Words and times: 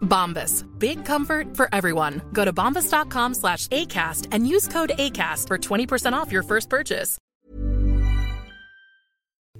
Bombas. 0.00 0.64
Big 0.78 1.04
comfort 1.04 1.56
for 1.56 1.68
everyone. 1.72 2.22
Go 2.32 2.44
to 2.44 2.52
bombas.com 2.52 3.34
slash 3.34 3.66
ACAST 3.68 4.28
and 4.30 4.46
use 4.46 4.68
code 4.68 4.92
ACAST 4.98 5.48
for 5.48 5.58
20% 5.58 6.12
off 6.12 6.30
your 6.30 6.42
first 6.44 6.70
purchase. 6.70 7.18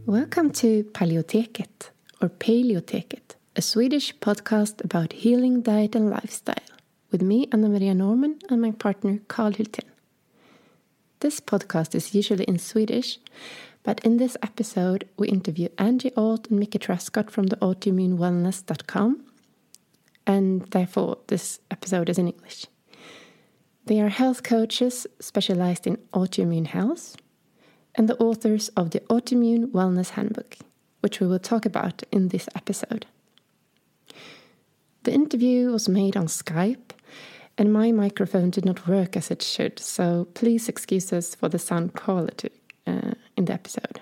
Welcome 0.07 0.51
to 0.61 0.85
Paleoteket, 0.85 1.89
or 2.21 2.29
Paleoteket, 2.29 3.37
a 3.57 3.63
Swedish 3.63 4.15
podcast 4.19 4.85
about 4.85 5.15
healing, 5.15 5.63
diet, 5.63 5.95
and 5.95 6.11
lifestyle, 6.11 6.57
with 7.11 7.23
me, 7.23 7.49
Anna 7.53 7.71
Maria 7.71 7.95
Norman, 7.95 8.39
and 8.51 8.61
my 8.61 8.73
partner, 8.73 9.21
Karl 9.29 9.53
Hultén. 9.53 9.89
This 11.21 11.41
podcast 11.41 11.95
is 11.95 12.15
usually 12.15 12.45
in 12.45 12.59
Swedish, 12.59 13.19
but 13.83 13.99
in 14.05 14.19
this 14.19 14.37
episode, 14.43 15.09
we 15.17 15.29
interview 15.29 15.69
Angie 15.79 16.13
Alt 16.19 16.51
and 16.51 16.61
Mickey 16.61 16.79
Trescott 16.79 17.31
from 17.31 17.47
the 17.47 17.57
autoimmunewellness.com, 17.57 19.25
and 20.27 20.63
therefore, 20.71 21.19
this 21.27 21.61
episode 21.71 22.09
is 22.09 22.19
in 22.19 22.29
English. 22.29 22.67
They 23.87 24.01
are 24.01 24.09
health 24.09 24.43
coaches 24.43 25.07
specialized 25.21 25.87
in 25.87 25.99
autoimmune 26.13 26.67
health 26.67 27.17
and 27.95 28.09
the 28.09 28.17
authors 28.17 28.69
of 28.71 28.91
the 28.91 29.01
Autoimmune 29.01 29.71
Wellness 29.71 30.11
Handbook, 30.11 30.57
which 31.01 31.21
we 31.21 31.27
will 31.27 31.39
talk 31.39 31.67
about 31.67 32.03
in 32.11 32.29
this 32.29 32.49
episode. 32.55 33.07
The 35.05 35.13
interview 35.13 35.71
was 35.71 35.89
made 35.89 36.17
on 36.17 36.27
Skype, 36.27 36.93
and 37.59 37.73
my 37.73 37.93
microphone 37.93 38.51
did 38.51 38.65
not 38.65 38.89
work 38.89 39.17
as 39.17 39.31
it 39.31 39.43
should, 39.43 39.79
so 39.79 40.27
please 40.35 40.69
excuse 40.69 41.13
us 41.13 41.35
for 41.35 41.49
the 41.49 41.59
sound 41.59 41.93
quality 41.93 42.51
uh, 42.87 43.13
in 43.37 43.45
the 43.45 43.53
episode. 43.53 44.01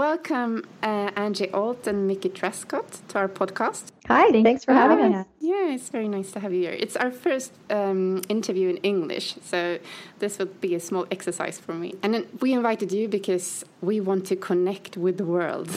Welcome, 0.00 0.64
uh, 0.82 1.10
Angie 1.14 1.50
Alt 1.50 1.86
and 1.86 2.06
Mickey 2.06 2.30
Trescott, 2.30 3.06
to 3.08 3.18
our 3.18 3.28
podcast. 3.28 3.92
Hi, 4.08 4.30
thanks, 4.30 4.44
thanks 4.44 4.64
for 4.64 4.72
having 4.72 5.14
us. 5.14 5.26
us. 5.26 5.32
Yeah, 5.40 5.74
it's 5.74 5.90
very 5.90 6.08
nice 6.08 6.32
to 6.32 6.40
have 6.40 6.54
you 6.54 6.60
here. 6.60 6.72
It's 6.72 6.96
our 6.96 7.10
first 7.10 7.52
um, 7.68 8.22
interview 8.30 8.70
in 8.70 8.78
English, 8.78 9.34
so 9.44 9.78
this 10.18 10.38
will 10.38 10.46
be 10.46 10.74
a 10.74 10.80
small 10.80 11.06
exercise 11.10 11.58
for 11.58 11.74
me. 11.74 11.96
And 12.02 12.26
we 12.40 12.54
invited 12.54 12.92
you 12.92 13.08
because 13.08 13.62
we 13.82 14.00
want 14.00 14.24
to 14.28 14.36
connect 14.36 14.96
with 14.96 15.18
the 15.18 15.26
world, 15.26 15.68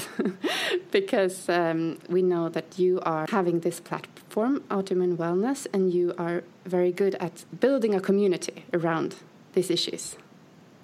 because 0.91 1.49
um, 1.49 1.99
we 2.07 2.21
know 2.21 2.47
that 2.47 2.79
you 2.79 3.01
are 3.01 3.25
having 3.29 3.59
this 3.59 3.81
platform, 3.81 4.61
Autoimmune 4.69 5.17
Wellness, 5.17 5.67
and 5.73 5.91
you 5.93 6.13
are 6.17 6.45
very 6.63 6.93
good 6.93 7.15
at 7.15 7.43
building 7.59 7.93
a 7.93 7.99
community 7.99 8.63
around 8.71 9.17
these 9.51 9.69
issues. 9.69 10.15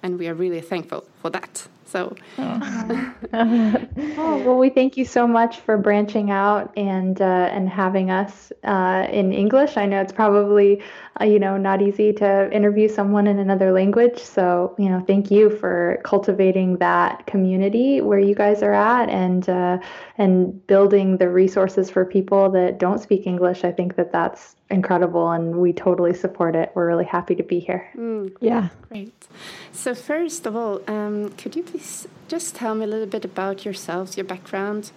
And 0.02 0.18
we 0.18 0.28
are 0.28 0.34
really 0.34 0.60
thankful 0.60 1.04
for 1.22 1.30
that. 1.30 1.68
So, 1.90 2.14
oh. 2.38 3.14
oh, 3.32 4.42
well, 4.44 4.56
we 4.56 4.70
thank 4.70 4.96
you 4.96 5.04
so 5.04 5.26
much 5.26 5.58
for 5.58 5.76
branching 5.76 6.30
out 6.30 6.72
and 6.76 7.20
uh, 7.20 7.48
and 7.50 7.68
having 7.68 8.12
us 8.12 8.52
uh, 8.62 9.08
in 9.10 9.32
English. 9.32 9.76
I 9.76 9.86
know 9.86 10.00
it's 10.00 10.12
probably 10.12 10.82
uh, 11.20 11.24
you 11.24 11.40
know 11.40 11.56
not 11.56 11.82
easy 11.82 12.12
to 12.12 12.48
interview 12.52 12.88
someone 12.88 13.26
in 13.26 13.40
another 13.40 13.72
language. 13.72 14.20
So 14.20 14.76
you 14.78 14.88
know, 14.88 15.02
thank 15.04 15.32
you 15.32 15.50
for 15.50 16.00
cultivating 16.04 16.76
that 16.76 17.26
community 17.26 18.00
where 18.00 18.20
you 18.20 18.36
guys 18.36 18.62
are 18.62 18.74
at 18.74 19.08
and 19.08 19.48
uh, 19.48 19.78
and 20.16 20.64
building 20.68 21.16
the 21.16 21.28
resources 21.28 21.90
for 21.90 22.04
people 22.04 22.50
that 22.50 22.78
don't 22.78 23.00
speak 23.00 23.26
English. 23.26 23.64
I 23.64 23.72
think 23.72 23.96
that 23.96 24.12
that's 24.12 24.54
incredible 24.70 25.30
and 25.30 25.56
we 25.56 25.72
totally 25.72 26.14
support 26.14 26.54
it. 26.54 26.72
We're 26.74 26.86
really 26.86 27.04
happy 27.04 27.34
to 27.34 27.42
be 27.42 27.58
here. 27.58 27.88
Mm, 27.96 28.36
yeah. 28.40 28.68
Great. 28.88 29.26
So, 29.72 29.94
first 29.94 30.46
of 30.46 30.56
all, 30.56 30.80
um, 30.86 31.30
could 31.30 31.56
you 31.56 31.62
please 31.62 32.06
just 32.28 32.54
tell 32.54 32.74
me 32.74 32.84
a 32.84 32.88
little 32.88 33.06
bit 33.06 33.24
about 33.24 33.64
yourselves, 33.64 34.16
your 34.16 34.24
background, 34.24 34.92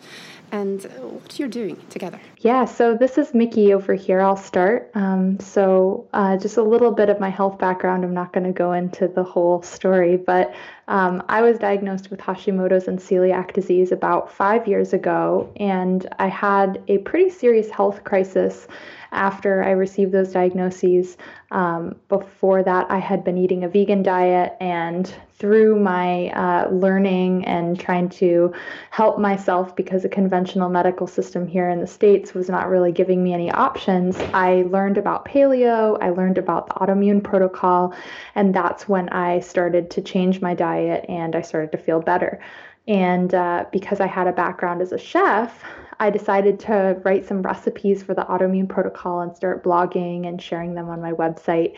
and 0.52 0.84
what 0.84 1.40
you're 1.40 1.48
doing 1.48 1.82
together? 1.90 2.20
Yeah, 2.40 2.66
so 2.66 2.96
this 2.96 3.18
is 3.18 3.34
Mickey 3.34 3.74
over 3.74 3.96
here. 3.96 4.22
I'll 4.22 4.38
start. 4.38 4.92
Um, 4.94 5.40
so, 5.40 6.08
uh, 6.14 6.38
just 6.38 6.58
a 6.58 6.64
little 6.64 6.92
bit 6.92 7.10
of 7.10 7.20
my 7.20 7.30
health 7.30 7.58
background. 7.58 8.04
I'm 8.04 8.14
not 8.14 8.34
going 8.34 8.46
to 8.46 8.52
go 8.52 8.74
into 8.74 9.08
the 9.08 9.24
whole 9.24 9.64
story, 9.64 10.18
but 10.18 10.54
um, 10.88 11.24
I 11.28 11.42
was 11.42 11.58
diagnosed 11.58 12.12
with 12.12 12.20
Hashimoto's 12.20 12.88
and 12.88 13.00
celiac 13.00 13.54
disease 13.54 13.92
about 13.92 14.32
five 14.32 14.68
years 14.68 14.94
ago, 14.94 15.52
and 15.56 16.08
I 16.20 16.28
had 16.28 16.84
a 16.88 17.00
pretty 17.00 17.30
serious 17.30 17.70
health 17.70 18.04
crisis 18.04 18.68
after 19.14 19.64
I 19.64 19.72
received 19.72 20.12
those 20.12 20.32
diagnoses. 20.32 21.18
Um, 21.52 21.96
before 22.10 22.64
that, 22.64 22.90
I 22.90 22.98
had 22.98 23.24
been 23.24 23.38
eating 23.38 23.64
a 23.64 23.70
vegan 23.70 24.04
diet, 24.04 24.58
and 24.60 25.14
through 25.44 25.80
my 25.80 26.30
uh, 26.30 26.70
learning 26.70 27.44
and 27.46 27.80
trying 27.80 28.08
to 28.08 28.54
help 28.92 29.20
myself 29.20 29.76
because 29.76 30.04
the 30.04 30.10
conventional 30.10 30.70
medical 30.70 31.06
system 31.06 31.48
here 31.48 31.70
in 31.70 31.80
the 31.80 31.88
States 31.88 32.34
was 32.34 32.50
not 32.50 32.70
really 32.70 32.92
giving 32.92 33.24
me 33.24 33.34
any 33.34 33.52
options, 33.52 34.18
I 34.34 34.64
learned 34.70 34.98
about 34.98 35.26
paleo, 35.26 35.98
I 36.02 36.12
learned 36.12 36.38
about 36.38 36.68
the 36.68 36.74
autoimmune 36.76 37.24
protocol, 37.24 37.94
and 38.36 38.54
that's 38.54 38.88
when 38.88 39.10
I 39.10 39.42
started 39.42 39.90
to 39.92 40.02
change 40.02 40.42
my 40.42 40.54
diet 40.54 41.06
and 41.10 41.36
I 41.36 41.42
started 41.42 41.72
to 41.74 41.78
feel 41.78 42.00
better. 42.00 42.40
And 42.88 43.34
uh, 43.34 43.66
because 43.72 44.00
I 44.00 44.08
had 44.08 44.28
a 44.28 44.34
background 44.34 44.82
as 44.82 44.92
a 44.92 44.98
chef, 44.98 45.64
I 46.04 46.10
decided 46.10 46.60
to 46.62 47.00
write 47.06 47.26
some 47.26 47.42
recipes 47.42 48.04
for 48.04 48.14
the 48.14 48.24
autoimmune 48.24 48.68
protocol 48.68 49.22
and 49.22 49.34
start 49.34 49.64
blogging 49.64 50.28
and 50.28 50.42
sharing 50.42 50.76
them 50.76 50.90
on 50.90 51.02
my 51.02 51.14
website. 51.14 51.78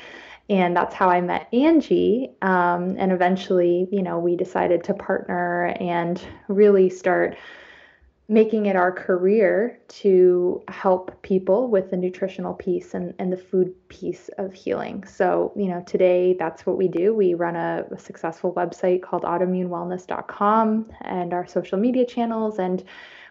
And 0.50 0.76
that's 0.76 0.96
how 0.96 1.10
I 1.10 1.22
met 1.22 1.48
Angie. 1.54 2.32
Um, 2.42 2.96
and 2.98 3.12
eventually, 3.12 3.88
you 3.92 4.02
know, 4.02 4.18
we 4.18 4.36
decided 4.36 4.84
to 4.86 4.96
partner 4.96 5.76
and 5.80 6.20
really 6.48 6.90
start 6.90 7.38
making 8.28 8.66
it 8.66 8.76
our 8.76 8.92
career 8.92 9.80
to 9.88 10.64
help 10.70 11.22
people 11.22 11.68
with 11.68 11.92
the 11.92 11.98
nutritional 11.98 12.56
piece 12.56 12.96
and, 12.96 13.14
and 13.20 13.32
the 13.32 13.38
food 13.38 13.76
piece 13.90 14.32
of 14.40 14.52
healing. 14.54 15.06
So, 15.06 15.54
you 15.56 15.68
know, 15.68 15.84
today 15.86 16.34
that's 16.34 16.66
what 16.66 16.78
we 16.78 16.88
do. 16.88 17.14
We 17.14 17.36
run 17.36 17.56
a, 17.56 17.86
a 17.92 18.00
successful 18.00 18.52
website 18.54 19.04
called 19.04 19.22
autoimmunewellness.com 19.22 20.92
and 21.02 21.32
our 21.32 21.46
social 21.46 21.78
media 21.78 22.08
channels. 22.08 22.58
And 22.58 22.84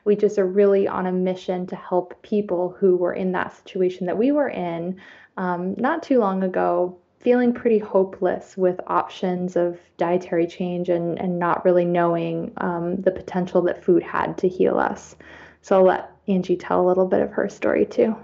we 0.04 0.16
just 0.16 0.38
are 0.38 0.46
really 0.46 0.86
on 0.86 1.06
a 1.06 1.12
mission 1.12 1.66
to 1.66 1.76
help 1.76 2.20
people 2.22 2.76
who 2.78 2.96
were 2.96 3.14
in 3.14 3.32
that 3.32 3.56
situation 3.56 4.06
that 4.06 4.18
we 4.18 4.32
were 4.32 4.48
in 4.48 5.00
um, 5.36 5.74
not 5.78 6.02
too 6.02 6.18
long 6.18 6.42
ago, 6.42 6.98
feeling 7.20 7.54
pretty 7.54 7.78
hopeless 7.78 8.56
with 8.56 8.78
options 8.86 9.56
of 9.56 9.80
dietary 9.96 10.46
change 10.46 10.90
and, 10.90 11.18
and 11.18 11.38
not 11.38 11.64
really 11.64 11.84
knowing 11.84 12.52
um, 12.58 12.96
the 13.00 13.10
potential 13.10 13.62
that 13.62 13.82
food 13.82 14.02
had 14.02 14.36
to 14.36 14.46
heal 14.46 14.78
us. 14.78 15.16
So 15.62 15.78
I'll 15.78 15.86
let 15.86 16.10
Angie 16.28 16.56
tell 16.56 16.84
a 16.84 16.86
little 16.86 17.06
bit 17.06 17.22
of 17.22 17.30
her 17.30 17.48
story 17.48 17.86
too. 17.86 18.14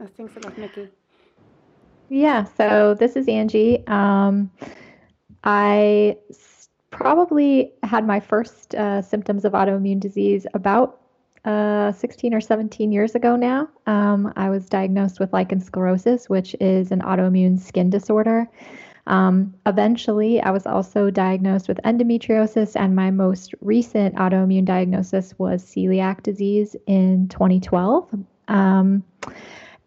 Oh, 0.00 0.08
thanks 0.16 0.36
a 0.36 0.40
lot, 0.40 0.56
Mickey. 0.56 0.88
Yeah, 2.08 2.44
so 2.44 2.94
this 2.94 3.16
is 3.16 3.28
Angie. 3.28 3.86
Um, 3.86 4.50
I 5.44 6.16
probably 6.90 7.72
had 7.82 8.06
my 8.06 8.20
first 8.20 8.74
uh, 8.74 9.02
symptoms 9.02 9.44
of 9.44 9.52
autoimmune 9.52 10.00
disease 10.00 10.46
about 10.54 11.00
uh, 11.46 11.92
16 11.92 12.34
or 12.34 12.40
17 12.40 12.92
years 12.92 13.14
ago 13.14 13.36
now. 13.36 13.68
Um, 13.86 14.32
I 14.36 14.50
was 14.50 14.68
diagnosed 14.68 15.20
with 15.20 15.32
lichen 15.32 15.60
sclerosus, 15.60 16.28
which 16.28 16.56
is 16.60 16.90
an 16.90 17.00
autoimmune 17.00 17.58
skin 17.58 17.88
disorder. 17.88 18.48
Um, 19.06 19.54
eventually, 19.64 20.40
I 20.40 20.50
was 20.50 20.66
also 20.66 21.10
diagnosed 21.10 21.68
with 21.68 21.80
endometriosis, 21.84 22.74
and 22.74 22.96
my 22.96 23.12
most 23.12 23.54
recent 23.60 24.16
autoimmune 24.16 24.64
diagnosis 24.64 25.34
was 25.38 25.64
celiac 25.64 26.24
disease 26.24 26.74
in 26.88 27.28
2012. 27.28 28.12
Um, 28.48 29.04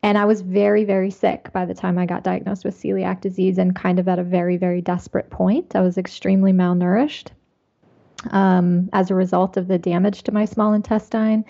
and 0.01 0.17
I 0.17 0.23
was 0.23 0.39
very, 0.39 0.85
very 0.85 1.11
sick 1.11 1.51
by 1.51 1.65
the 1.65 1.73
time 1.73 1.97
I 1.97 2.05
got 2.05 2.23
diagnosed 2.23 2.63
with 2.63 2.81
celiac 2.81 3.19
disease 3.19 3.57
and 3.57 3.75
kind 3.75 3.99
of 3.99 4.07
at 4.07 4.17
a 4.17 4.23
very, 4.23 4.55
very 4.55 4.81
desperate 4.81 5.29
point. 5.29 5.75
I 5.75 5.81
was 5.81 5.97
extremely 5.97 6.53
malnourished 6.53 7.31
um, 8.31 8.89
as 8.93 9.09
a 9.09 9.15
result 9.15 9.57
of 9.57 9.67
the 9.67 9.77
damage 9.77 10.23
to 10.23 10.31
my 10.31 10.45
small 10.45 10.73
intestine. 10.73 11.45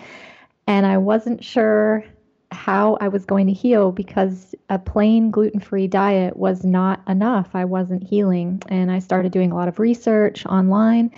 And 0.68 0.86
I 0.86 0.98
wasn't 0.98 1.44
sure 1.44 2.04
how 2.52 2.98
I 3.00 3.08
was 3.08 3.26
going 3.26 3.48
to 3.48 3.54
heal 3.54 3.92
because 3.92 4.56
a 4.70 4.80
plain 4.80 5.30
gluten 5.32 5.60
free 5.60 5.88
diet 5.88 6.38
was 6.38 6.64
not 6.64 7.02
enough. 7.08 7.50
I 7.54 7.66
wasn't 7.66 8.04
healing. 8.04 8.62
And 8.70 8.92
I 8.92 9.00
started 9.00 9.32
doing 9.32 9.52
a 9.52 9.56
lot 9.56 9.68
of 9.68 9.80
research 9.80 10.46
online 10.46 11.12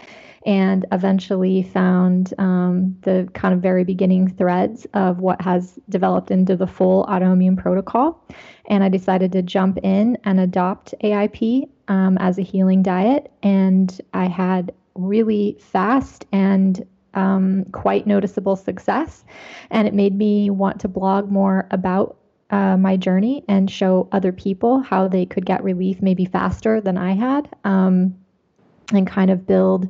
and 0.46 0.86
eventually 0.92 1.62
found 1.62 2.34
um, 2.40 2.98
the 3.02 3.30
kind 3.34 3.54
of 3.54 3.62
very 3.62 3.84
beginning 3.84 4.28
threads 4.28 4.88
of 4.94 5.20
what 5.20 5.40
has 5.42 5.80
developed 5.90 6.32
into 6.32 6.56
the 6.56 6.68
full 6.68 7.06
autoimmune 7.06 7.58
protocol. 7.58 8.26
And 8.66 8.84
I 8.84 8.90
decided 8.90 9.32
to 9.34 9.42
jump 9.42 9.78
in 9.84 10.18
and 10.24 10.40
adopt 10.40 10.96
AIP 11.04 11.70
um, 11.88 12.18
as 12.18 12.40
a 12.40 12.42
healing 12.42 12.82
diet. 12.82 13.32
And 13.44 14.02
I 14.14 14.26
had 14.28 14.74
really 14.96 15.58
fast 15.60 16.26
and 16.32 16.86
um, 17.14 17.66
quite 17.72 18.08
noticeable 18.08 18.56
success. 18.56 19.24
And 19.70 19.88
it 19.88 19.94
made 19.94 20.16
me 20.16 20.50
want 20.50 20.80
to 20.82 20.88
blog 20.88 21.30
more 21.30 21.68
about 21.72 22.18
uh, 22.52 22.78
my 22.78 22.98
journey 22.98 23.44
and 23.48 23.72
show 23.72 24.08
other 24.12 24.32
people 24.32 24.80
how 24.80 25.08
they 25.08 25.26
could 25.26 25.46
get 25.46 25.64
relief 25.64 26.02
maybe 26.02 26.26
faster 26.26 26.82
than 26.82 26.98
I 26.98 27.14
had 27.14 27.50
um, 27.64 28.16
and 28.94 29.08
kind 29.08 29.32
of 29.32 29.48
build 29.48 29.88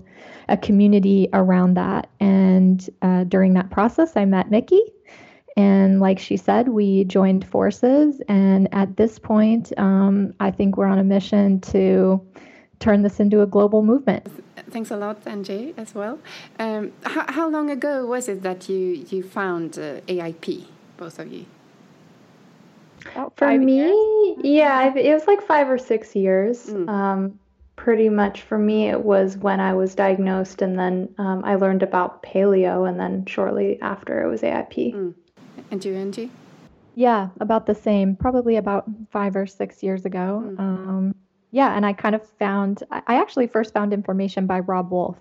a 0.48 0.58
community 0.58 1.28
around 1.34 1.76
that. 1.76 2.10
And 2.20 2.88
uh, 3.02 3.24
during 3.24 3.54
that 3.54 3.72
process, 3.72 4.16
I 4.16 4.26
met 4.26 4.52
Mickey. 4.52 4.82
And 5.58 6.00
like 6.00 6.20
she 6.20 6.38
said, 6.38 6.70
we 6.70 7.04
joined 7.06 7.46
forces. 7.46 8.22
And 8.28 8.70
at 8.74 8.96
this 8.96 9.20
point, 9.20 9.74
um, 9.78 10.34
I 10.40 10.52
think 10.52 10.78
we're 10.78 10.86
on 10.86 11.00
a 11.00 11.04
mission 11.04 11.60
to 11.62 12.26
turn 12.82 13.04
this 13.04 13.20
into 13.20 13.42
a 13.42 13.46
global 13.46 13.84
movement. 13.84 14.28
Thanks 14.70 14.92
a 14.92 14.98
lot, 14.98 15.18
Angie, 15.26 15.74
as 15.78 15.94
well. 15.96 16.20
Um, 16.60 16.92
how, 17.04 17.32
how, 17.32 17.50
long 17.50 17.70
ago 17.70 18.06
was 18.06 18.28
it 18.28 18.42
that 18.42 18.68
you, 18.68 19.06
you 19.10 19.24
found 19.24 19.78
uh, 19.78 20.02
AIP, 20.08 20.66
both 20.98 21.20
of 21.20 21.32
you? 21.32 21.46
For 23.36 23.58
me, 23.58 23.78
years? 23.78 24.38
yeah, 24.44 24.94
it 24.96 25.14
was 25.14 25.26
like 25.26 25.42
five 25.42 25.70
or 25.70 25.78
six 25.78 26.16
years. 26.16 26.68
Mm. 26.68 26.88
Um, 26.88 27.40
pretty 27.76 28.10
much 28.10 28.44
for 28.44 28.60
me, 28.60 28.90
it 28.90 29.04
was 29.04 29.38
when 29.38 29.60
I 29.60 29.74
was 29.74 29.96
diagnosed, 29.96 30.62
and 30.62 30.78
then 30.78 31.14
um, 31.18 31.44
I 31.44 31.56
learned 31.56 31.84
about 31.84 32.22
paleo, 32.22 32.88
and 32.88 33.00
then 33.00 33.26
shortly 33.26 33.82
after, 33.82 34.22
it 34.22 34.30
was 34.30 34.42
AIP. 34.42 34.94
Mm. 34.94 35.16
And 35.72 35.84
you, 35.84 35.96
Angie? 35.96 36.32
Yeah, 36.96 37.30
about 37.40 37.66
the 37.66 37.76
same. 37.76 38.16
Probably 38.16 38.58
about 38.58 38.86
five 39.10 39.36
or 39.36 39.48
six 39.48 39.82
years 39.82 40.06
ago. 40.06 40.44
Mm. 40.46 40.60
Um, 40.60 41.16
yeah, 41.52 41.76
and 41.76 41.86
I 41.86 41.94
kind 41.94 42.16
of 42.16 42.28
found, 42.40 42.84
I 42.92 43.16
actually 43.16 43.48
first 43.48 43.74
found 43.74 43.94
information 43.94 44.48
by 44.48 44.60
Robb 44.62 44.92
Wolf 44.92 45.18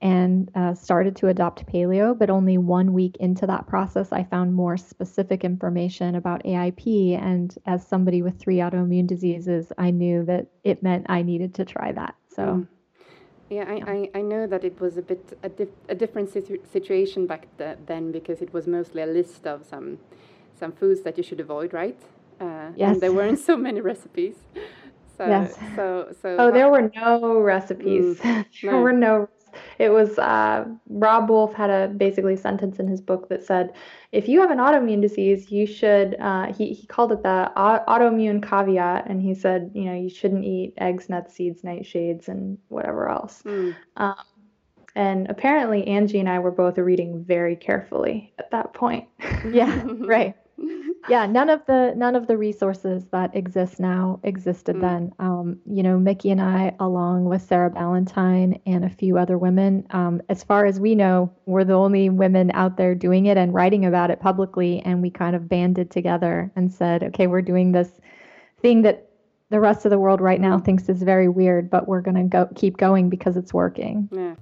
and 0.00 0.50
uh, 0.54 0.74
started 0.74 1.16
to 1.16 1.28
adopt 1.28 1.66
paleo, 1.66 2.18
but 2.18 2.28
only 2.28 2.58
one 2.58 2.92
week 2.92 3.16
into 3.18 3.46
that 3.46 3.66
process, 3.66 4.12
I 4.12 4.24
found 4.24 4.54
more 4.54 4.76
specific 4.76 5.44
information 5.44 6.14
about 6.14 6.44
AIP. 6.44 7.18
And 7.20 7.54
as 7.66 7.86
somebody 7.86 8.22
with 8.22 8.38
three 8.38 8.56
autoimmune 8.56 9.06
diseases, 9.06 9.72
I 9.78 9.90
knew 9.90 10.24
that 10.24 10.46
it 10.64 10.82
meant 10.82 11.06
I 11.08 11.22
needed 11.22 11.54
to 11.54 11.64
try 11.64 11.92
that. 11.92 12.14
So. 12.34 12.42
Mm. 12.42 12.68
Yeah, 13.48 13.64
I, 13.68 13.90
I, 13.90 14.18
I, 14.18 14.22
know 14.22 14.48
that 14.48 14.64
it 14.64 14.80
was 14.80 14.96
a 14.96 15.02
bit 15.02 15.38
a, 15.44 15.48
dif- 15.48 15.68
a 15.88 15.94
different 15.94 16.30
situ- 16.32 16.64
situation 16.64 17.28
back 17.28 17.46
th- 17.58 17.78
then 17.86 18.10
because 18.10 18.42
it 18.42 18.52
was 18.52 18.66
mostly 18.66 19.02
a 19.02 19.06
list 19.06 19.46
of 19.46 19.64
some 19.64 19.98
some 20.58 20.72
foods 20.72 21.02
that 21.02 21.16
you 21.16 21.22
should 21.22 21.38
avoid, 21.38 21.72
right? 21.72 21.96
Uh, 22.40 22.70
Yes. 22.74 22.94
And 22.94 23.00
there 23.00 23.12
weren't 23.12 23.38
so 23.38 23.56
many 23.56 23.80
recipes. 23.92 24.34
So, 25.16 25.26
Yes. 25.26 25.56
So, 25.74 26.14
so. 26.20 26.36
Oh, 26.38 26.52
there 26.52 26.68
were 26.70 26.90
no 26.94 27.40
recipes. 27.40 28.18
there 28.22 28.44
no. 28.62 28.80
were 28.80 28.92
no. 28.92 29.28
It 29.78 29.88
was 29.88 30.18
uh, 30.18 30.66
Robb 30.88 31.30
Wolf 31.30 31.54
had 31.54 31.70
a 31.70 31.88
basically 31.88 32.36
sentence 32.36 32.78
in 32.78 32.86
his 32.86 33.00
book 33.00 33.30
that 33.30 33.42
said, 33.42 33.72
if 34.12 34.28
you 34.28 34.40
have 34.40 34.50
an 34.50 34.58
autoimmune 34.58 35.00
disease, 35.00 35.50
you 35.50 35.66
should. 35.66 36.16
Uh, 36.20 36.52
he 36.52 36.74
he 36.74 36.86
called 36.86 37.12
it 37.12 37.22
the 37.22 37.50
autoimmune 37.56 38.46
caveat, 38.46 39.08
and 39.08 39.22
he 39.22 39.34
said, 39.34 39.70
you 39.74 39.84
know, 39.84 39.94
you 39.94 40.10
shouldn't 40.10 40.44
eat 40.44 40.74
eggs, 40.78 41.08
nuts, 41.08 41.34
seeds, 41.34 41.62
nightshades, 41.62 42.28
and 42.28 42.58
whatever 42.68 43.08
else. 43.08 43.42
Mm. 43.44 43.74
Um, 43.96 44.14
and 44.94 45.28
apparently, 45.30 45.86
Angie 45.86 46.20
and 46.20 46.28
I 46.28 46.38
were 46.38 46.50
both 46.50 46.78
reading 46.78 47.22
very 47.22 47.56
carefully 47.56 48.32
at 48.38 48.50
that 48.50 48.72
point. 48.72 49.08
Yeah, 49.50 49.82
right. 50.00 50.34
Yeah, 51.08 51.26
none 51.26 51.50
of 51.50 51.64
the 51.66 51.94
none 51.96 52.16
of 52.16 52.26
the 52.26 52.36
resources 52.36 53.04
that 53.12 53.34
exist 53.36 53.78
now 53.78 54.18
existed 54.24 54.76
Mm. 54.76 54.80
then. 54.80 55.12
Um, 55.20 55.58
you 55.64 55.82
know, 55.84 55.98
Mickey 56.00 56.30
and 56.32 56.40
I, 56.40 56.74
along 56.80 57.26
with 57.26 57.42
Sarah 57.42 57.70
Ballantyne 57.70 58.58
and 58.66 58.84
a 58.84 58.88
few 58.90 59.16
other 59.16 59.38
women, 59.38 59.86
um, 59.90 60.20
as 60.28 60.42
far 60.42 60.66
as 60.66 60.80
we 60.80 60.96
know, 60.96 61.30
we're 61.46 61.62
the 61.62 61.74
only 61.74 62.08
women 62.10 62.50
out 62.54 62.76
there 62.76 62.94
doing 62.96 63.26
it 63.26 63.36
and 63.36 63.54
writing 63.54 63.84
about 63.84 64.10
it 64.10 64.18
publicly. 64.18 64.80
And 64.80 65.00
we 65.00 65.10
kind 65.10 65.36
of 65.36 65.48
banded 65.48 65.92
together 65.92 66.50
and 66.56 66.72
said, 66.72 67.04
okay, 67.04 67.28
we're 67.28 67.42
doing 67.42 67.70
this 67.70 68.00
thing 68.60 68.82
that 68.82 69.08
the 69.50 69.60
rest 69.60 69.84
of 69.84 69.90
the 69.90 69.98
world 70.00 70.20
right 70.20 70.40
now 70.40 70.58
thinks 70.58 70.88
is 70.88 71.04
very 71.04 71.28
weird, 71.28 71.70
but 71.70 71.86
we're 71.86 72.00
gonna 72.00 72.24
go 72.24 72.48
keep 72.56 72.78
going 72.78 73.08
because 73.10 73.36
it's 73.36 73.54
working. 73.54 74.08
Yeah. 74.10 74.34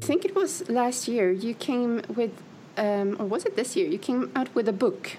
I 0.00 0.10
think 0.10 0.24
it 0.24 0.34
was 0.36 0.68
last 0.70 1.08
year 1.08 1.30
you 1.32 1.54
came 1.54 2.02
with, 2.14 2.30
um, 2.78 3.16
or 3.18 3.26
was 3.26 3.44
it 3.44 3.56
this 3.56 3.76
year? 3.76 3.88
You 3.88 3.98
came 3.98 4.30
out 4.36 4.54
with 4.54 4.68
a 4.68 4.72
book, 4.72 5.16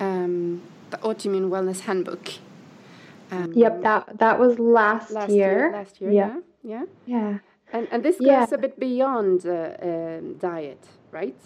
um, 0.00 0.62
the 0.90 0.98
Autoimmune 0.98 1.48
Wellness 1.50 1.80
Handbook. 1.80 2.26
Um, 3.30 3.52
Yep, 3.54 3.82
that 3.82 4.18
that 4.18 4.38
was 4.40 4.58
last, 4.58 5.10
last 5.10 5.30
year. 5.32 5.70
Last 5.72 6.00
year, 6.00 6.10
Yeah. 6.10 6.40
yeah, 6.64 6.84
yeah. 6.84 6.84
Yeah. 7.06 7.38
And 7.72 7.88
and 7.92 8.02
this 8.02 8.16
Yeah. 8.20 8.40
goes 8.40 8.52
a 8.52 8.58
bit 8.58 8.78
beyond 8.80 9.46
uh, 9.46 9.74
um, 9.82 10.34
diet, 10.40 10.82
right? 11.12 11.36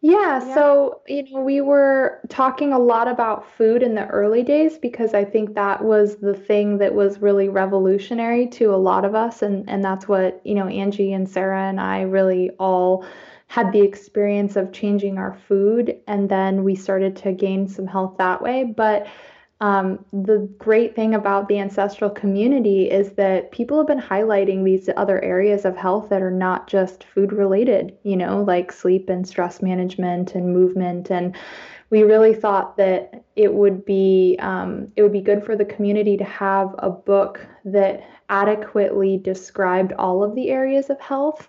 Yeah, 0.00 0.44
Yeah. 0.46 0.54
so 0.54 1.00
you 1.08 1.24
know, 1.32 1.40
we 1.40 1.60
were 1.60 2.20
talking 2.28 2.72
a 2.72 2.78
lot 2.78 3.08
about 3.08 3.44
food 3.56 3.82
in 3.82 3.94
the 3.94 4.06
early 4.08 4.42
days 4.44 4.78
because 4.78 5.12
I 5.14 5.24
think 5.24 5.54
that 5.54 5.82
was 5.82 6.16
the 6.16 6.34
thing 6.34 6.78
that 6.78 6.94
was 6.94 7.20
really 7.20 7.48
revolutionary 7.48 8.46
to 8.58 8.66
a 8.74 8.80
lot 8.90 9.04
of 9.04 9.14
us 9.14 9.42
and 9.42 9.68
and 9.68 9.82
that's 9.84 10.06
what, 10.06 10.40
you 10.44 10.54
know, 10.54 10.68
Angie 10.68 11.12
and 11.14 11.28
Sarah 11.28 11.64
and 11.70 11.80
I 11.80 12.02
really 12.02 12.50
all 12.60 13.04
had 13.48 13.72
the 13.72 13.80
experience 13.80 14.56
of 14.56 14.72
changing 14.72 15.18
our 15.18 15.36
food 15.48 15.96
and 16.06 16.28
then 16.28 16.62
we 16.64 16.74
started 16.74 17.16
to 17.16 17.32
gain 17.32 17.66
some 17.66 17.86
health 17.86 18.14
that 18.18 18.40
way, 18.40 18.64
but 18.64 19.06
um, 19.60 20.04
the 20.12 20.48
great 20.58 20.94
thing 20.94 21.14
about 21.14 21.48
the 21.48 21.58
ancestral 21.58 22.10
community 22.10 22.88
is 22.88 23.12
that 23.12 23.50
people 23.50 23.76
have 23.76 23.88
been 23.88 24.00
highlighting 24.00 24.64
these 24.64 24.88
other 24.96 25.22
areas 25.24 25.64
of 25.64 25.76
health 25.76 26.10
that 26.10 26.22
are 26.22 26.30
not 26.30 26.68
just 26.68 27.02
food 27.02 27.32
related, 27.32 27.96
you 28.04 28.16
know, 28.16 28.44
like 28.44 28.70
sleep 28.70 29.08
and 29.08 29.26
stress 29.26 29.60
management 29.60 30.36
and 30.36 30.52
movement. 30.52 31.10
And 31.10 31.34
we 31.90 32.04
really 32.04 32.34
thought 32.34 32.76
that 32.76 33.24
it 33.34 33.52
would 33.52 33.84
be 33.84 34.36
um, 34.40 34.92
it 34.94 35.02
would 35.02 35.12
be 35.12 35.20
good 35.20 35.42
for 35.44 35.56
the 35.56 35.64
community 35.64 36.16
to 36.18 36.24
have 36.24 36.72
a 36.78 36.90
book 36.90 37.44
that 37.64 38.08
adequately 38.28 39.16
described 39.16 39.92
all 39.94 40.22
of 40.22 40.36
the 40.36 40.50
areas 40.50 40.88
of 40.88 41.00
health. 41.00 41.48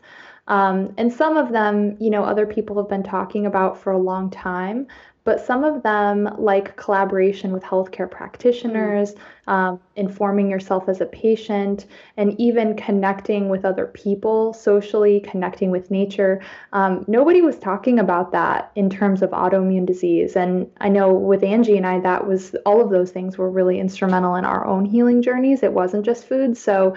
Um, 0.50 0.94
and 0.98 1.12
some 1.14 1.38
of 1.38 1.52
them, 1.52 1.96
you 2.00 2.10
know, 2.10 2.24
other 2.24 2.46
people 2.46 2.76
have 2.78 2.90
been 2.90 3.04
talking 3.04 3.46
about 3.46 3.80
for 3.82 3.92
a 3.92 3.98
long 3.98 4.30
time 4.30 4.88
but 5.30 5.46
some 5.46 5.64
of 5.64 5.84
them 5.84 6.28
like 6.40 6.76
collaboration 6.76 7.52
with 7.52 7.62
healthcare 7.62 8.10
practitioners 8.10 9.14
um, 9.46 9.80
informing 9.96 10.50
yourself 10.50 10.90
as 10.90 11.02
a 11.02 11.06
patient 11.06 11.86
and 12.18 12.34
even 12.40 12.76
connecting 12.76 13.48
with 13.48 13.64
other 13.64 13.86
people 13.88 14.54
socially 14.54 15.20
connecting 15.20 15.70
with 15.70 15.92
nature 15.92 16.42
um, 16.74 17.06
nobody 17.08 17.42
was 17.42 17.60
talking 17.60 18.00
about 18.00 18.32
that 18.32 18.72
in 18.76 18.90
terms 18.90 19.22
of 19.22 19.30
autoimmune 19.30 19.86
disease. 19.86 20.36
And 20.36 20.68
i 20.80 20.90
know 20.90 21.14
with 21.14 21.44
angie 21.44 21.78
and 21.78 21.86
i 21.86 22.00
that 22.00 22.26
was 22.26 22.56
all 22.66 22.82
of 22.82 22.90
those 22.90 23.12
things 23.12 23.38
were 23.38 23.52
really 23.52 23.80
instrumental 23.80 24.36
in 24.36 24.46
our 24.46 24.66
own 24.66 24.84
healing 24.84 25.22
journeys. 25.22 25.62
It 25.62 25.74
wasn't 25.74 26.06
just 26.06 26.28
food. 26.28 26.58
So 26.58 26.96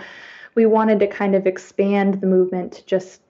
we 0.54 0.64
wanted 0.64 1.00
to 1.00 1.06
kind 1.06 1.34
of 1.34 1.46
expand 1.46 2.20
the 2.20 2.26
movement 2.26 2.72
to 2.74 2.86
just 2.86 3.20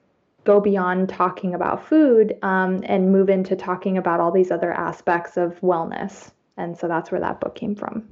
go 0.43 0.59
beyond 0.59 1.09
talking 1.09 1.53
about 1.53 1.87
food 1.87 2.37
um, 2.41 2.83
and 2.85 3.11
move 3.11 3.29
into 3.29 3.55
talking 3.55 3.97
about 3.97 4.19
all 4.19 4.31
these 4.31 4.51
other 4.51 4.71
aspects 4.73 5.37
of 5.37 5.59
wellness. 5.61 6.31
And 6.57 6.77
so 6.77 6.87
that's 6.87 7.11
where 7.11 7.21
that 7.21 7.39
book 7.39 7.55
came 7.55 7.75
from. 7.75 8.07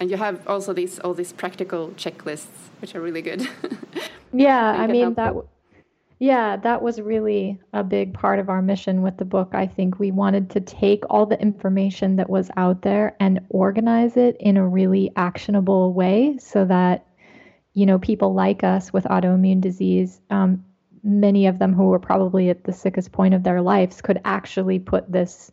And 0.00 0.10
you 0.10 0.16
have 0.16 0.46
also 0.48 0.72
these 0.72 0.98
all 1.00 1.14
these 1.14 1.32
practical 1.32 1.88
checklists, 1.90 2.46
which 2.80 2.94
are 2.94 3.00
really 3.00 3.22
good. 3.22 3.46
Yeah, 4.32 4.70
I 4.70 4.86
mean 4.86 5.14
that. 5.14 5.24
helpful. 5.24 5.50
Yeah, 6.20 6.56
that 6.56 6.82
was 6.82 7.00
really 7.00 7.60
a 7.72 7.84
big 7.84 8.12
part 8.12 8.40
of 8.40 8.48
our 8.48 8.60
mission 8.60 9.02
with 9.02 9.18
the 9.18 9.24
book. 9.24 9.50
I 9.52 9.66
think 9.66 10.00
we 10.00 10.10
wanted 10.10 10.50
to 10.50 10.60
take 10.60 11.04
all 11.08 11.26
the 11.26 11.40
information 11.40 12.16
that 12.16 12.28
was 12.28 12.50
out 12.56 12.82
there 12.82 13.14
and 13.20 13.40
organize 13.50 14.16
it 14.16 14.36
in 14.40 14.56
a 14.56 14.66
really 14.66 15.12
actionable 15.14 15.92
way, 15.92 16.36
so 16.38 16.64
that 16.64 17.06
you 17.74 17.86
know 17.86 17.98
people 17.98 18.34
like 18.34 18.64
us 18.64 18.92
with 18.92 19.04
autoimmune 19.04 19.60
disease, 19.60 20.20
um, 20.30 20.64
many 21.02 21.46
of 21.46 21.58
them 21.58 21.72
who 21.72 21.84
were 21.84 21.98
probably 21.98 22.50
at 22.50 22.64
the 22.64 22.72
sickest 22.72 23.12
point 23.12 23.34
of 23.34 23.42
their 23.42 23.60
lives, 23.60 24.00
could 24.00 24.20
actually 24.24 24.78
put 24.78 25.10
this 25.10 25.52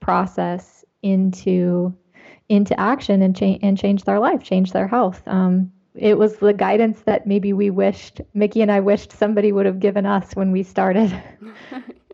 process 0.00 0.84
into 1.02 1.94
into 2.48 2.78
action 2.78 3.22
and 3.22 3.34
change 3.34 3.60
and 3.62 3.78
change 3.78 4.04
their 4.04 4.18
life, 4.18 4.42
change 4.42 4.72
their 4.72 4.86
health. 4.86 5.22
Um, 5.26 5.72
it 5.94 6.18
was 6.18 6.36
the 6.36 6.52
guidance 6.52 7.00
that 7.02 7.26
maybe 7.26 7.52
we 7.52 7.70
wished 7.70 8.20
Mickey 8.34 8.60
and 8.60 8.70
I 8.70 8.80
wished 8.80 9.12
somebody 9.12 9.52
would 9.52 9.66
have 9.66 9.80
given 9.80 10.04
us 10.04 10.34
when 10.34 10.52
we 10.52 10.62
started. 10.62 11.10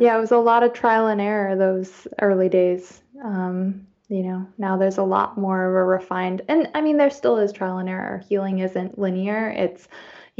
Yeah, 0.00 0.16
it 0.16 0.20
was 0.20 0.32
a 0.32 0.38
lot 0.38 0.62
of 0.62 0.72
trial 0.72 1.08
and 1.08 1.20
error 1.20 1.56
those 1.56 2.06
early 2.20 2.48
days. 2.48 3.02
Um, 3.22 3.86
you 4.08 4.22
know, 4.22 4.46
now 4.58 4.76
there's 4.76 4.98
a 4.98 5.02
lot 5.02 5.38
more 5.38 5.68
of 5.68 5.74
a 5.74 5.84
refined, 5.84 6.42
and 6.48 6.68
I 6.74 6.80
mean, 6.80 6.96
there 6.96 7.10
still 7.10 7.36
is 7.38 7.52
trial 7.52 7.78
and 7.78 7.88
error. 7.88 8.22
Healing 8.26 8.60
isn't 8.60 8.98
linear. 8.98 9.50
It's, 9.50 9.88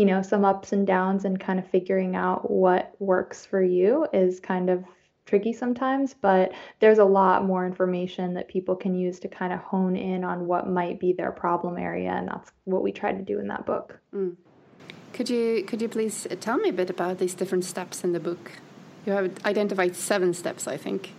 you 0.00 0.06
know, 0.06 0.22
some 0.22 0.46
ups 0.46 0.72
and 0.72 0.86
downs, 0.86 1.26
and 1.26 1.38
kind 1.38 1.58
of 1.58 1.68
figuring 1.68 2.16
out 2.16 2.50
what 2.50 2.94
works 3.00 3.44
for 3.44 3.62
you 3.62 4.06
is 4.14 4.40
kind 4.40 4.70
of 4.70 4.82
tricky 5.26 5.52
sometimes, 5.52 6.14
but 6.14 6.52
there's 6.80 6.98
a 6.98 7.04
lot 7.04 7.44
more 7.44 7.66
information 7.66 8.32
that 8.32 8.48
people 8.48 8.74
can 8.74 8.94
use 8.94 9.20
to 9.20 9.28
kind 9.28 9.52
of 9.52 9.60
hone 9.60 9.96
in 9.96 10.24
on 10.24 10.46
what 10.46 10.68
might 10.68 10.98
be 10.98 11.12
their 11.12 11.30
problem 11.30 11.76
area, 11.76 12.12
and 12.12 12.28
that's 12.28 12.50
what 12.64 12.82
we 12.82 12.92
try 12.92 13.12
to 13.12 13.22
do 13.22 13.38
in 13.38 13.46
that 13.48 13.66
book. 13.66 14.00
Could 15.12 15.28
you 15.28 15.64
could 15.64 15.82
you 15.82 15.88
please 15.88 16.26
tell 16.40 16.56
me 16.56 16.70
a 16.70 16.72
bit 16.72 16.88
about 16.88 17.18
these 17.18 17.34
different 17.34 17.64
steps 17.64 18.02
in 18.02 18.12
the 18.12 18.20
book? 18.20 18.52
You 19.04 19.12
have 19.12 19.30
identified 19.44 19.94
seven 19.96 20.32
steps, 20.32 20.66
I 20.66 20.78
think. 20.78 21.12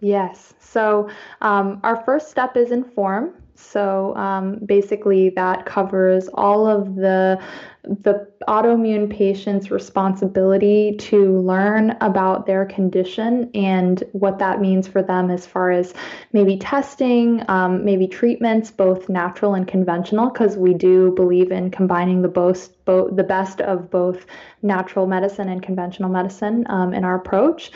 Yes. 0.00 0.54
So 0.58 1.08
um, 1.42 1.80
our 1.84 2.02
first 2.04 2.30
step 2.30 2.56
is 2.56 2.72
inform. 2.72 3.34
So 3.54 4.16
um, 4.16 4.58
basically, 4.64 5.30
that 5.30 5.66
covers 5.66 6.28
all 6.34 6.66
of 6.66 6.96
the 6.96 7.38
the 7.84 8.28
autoimmune 8.46 9.10
patient's 9.10 9.70
responsibility 9.70 10.96
to 10.98 11.38
learn 11.40 11.96
about 12.00 12.46
their 12.46 12.66
condition 12.66 13.50
and 13.54 14.04
what 14.12 14.38
that 14.38 14.60
means 14.60 14.86
for 14.86 15.02
them 15.02 15.30
as 15.30 15.46
far 15.46 15.70
as 15.70 15.94
maybe 16.32 16.56
testing, 16.58 17.42
um, 17.48 17.84
maybe 17.84 18.06
treatments, 18.06 18.70
both 18.70 19.08
natural 19.08 19.54
and 19.54 19.66
conventional, 19.66 20.30
because 20.30 20.56
we 20.56 20.74
do 20.74 21.12
believe 21.12 21.50
in 21.50 21.70
combining 21.70 22.22
the 22.22 22.28
both, 22.28 22.70
both 22.90 23.16
the 23.16 23.28
best 23.36 23.60
of 23.60 23.90
both 23.90 24.26
natural 24.62 25.06
medicine 25.06 25.48
and 25.48 25.62
conventional 25.62 26.10
medicine 26.18 26.66
um, 26.68 26.92
in 26.92 27.04
our 27.04 27.16
approach, 27.22 27.70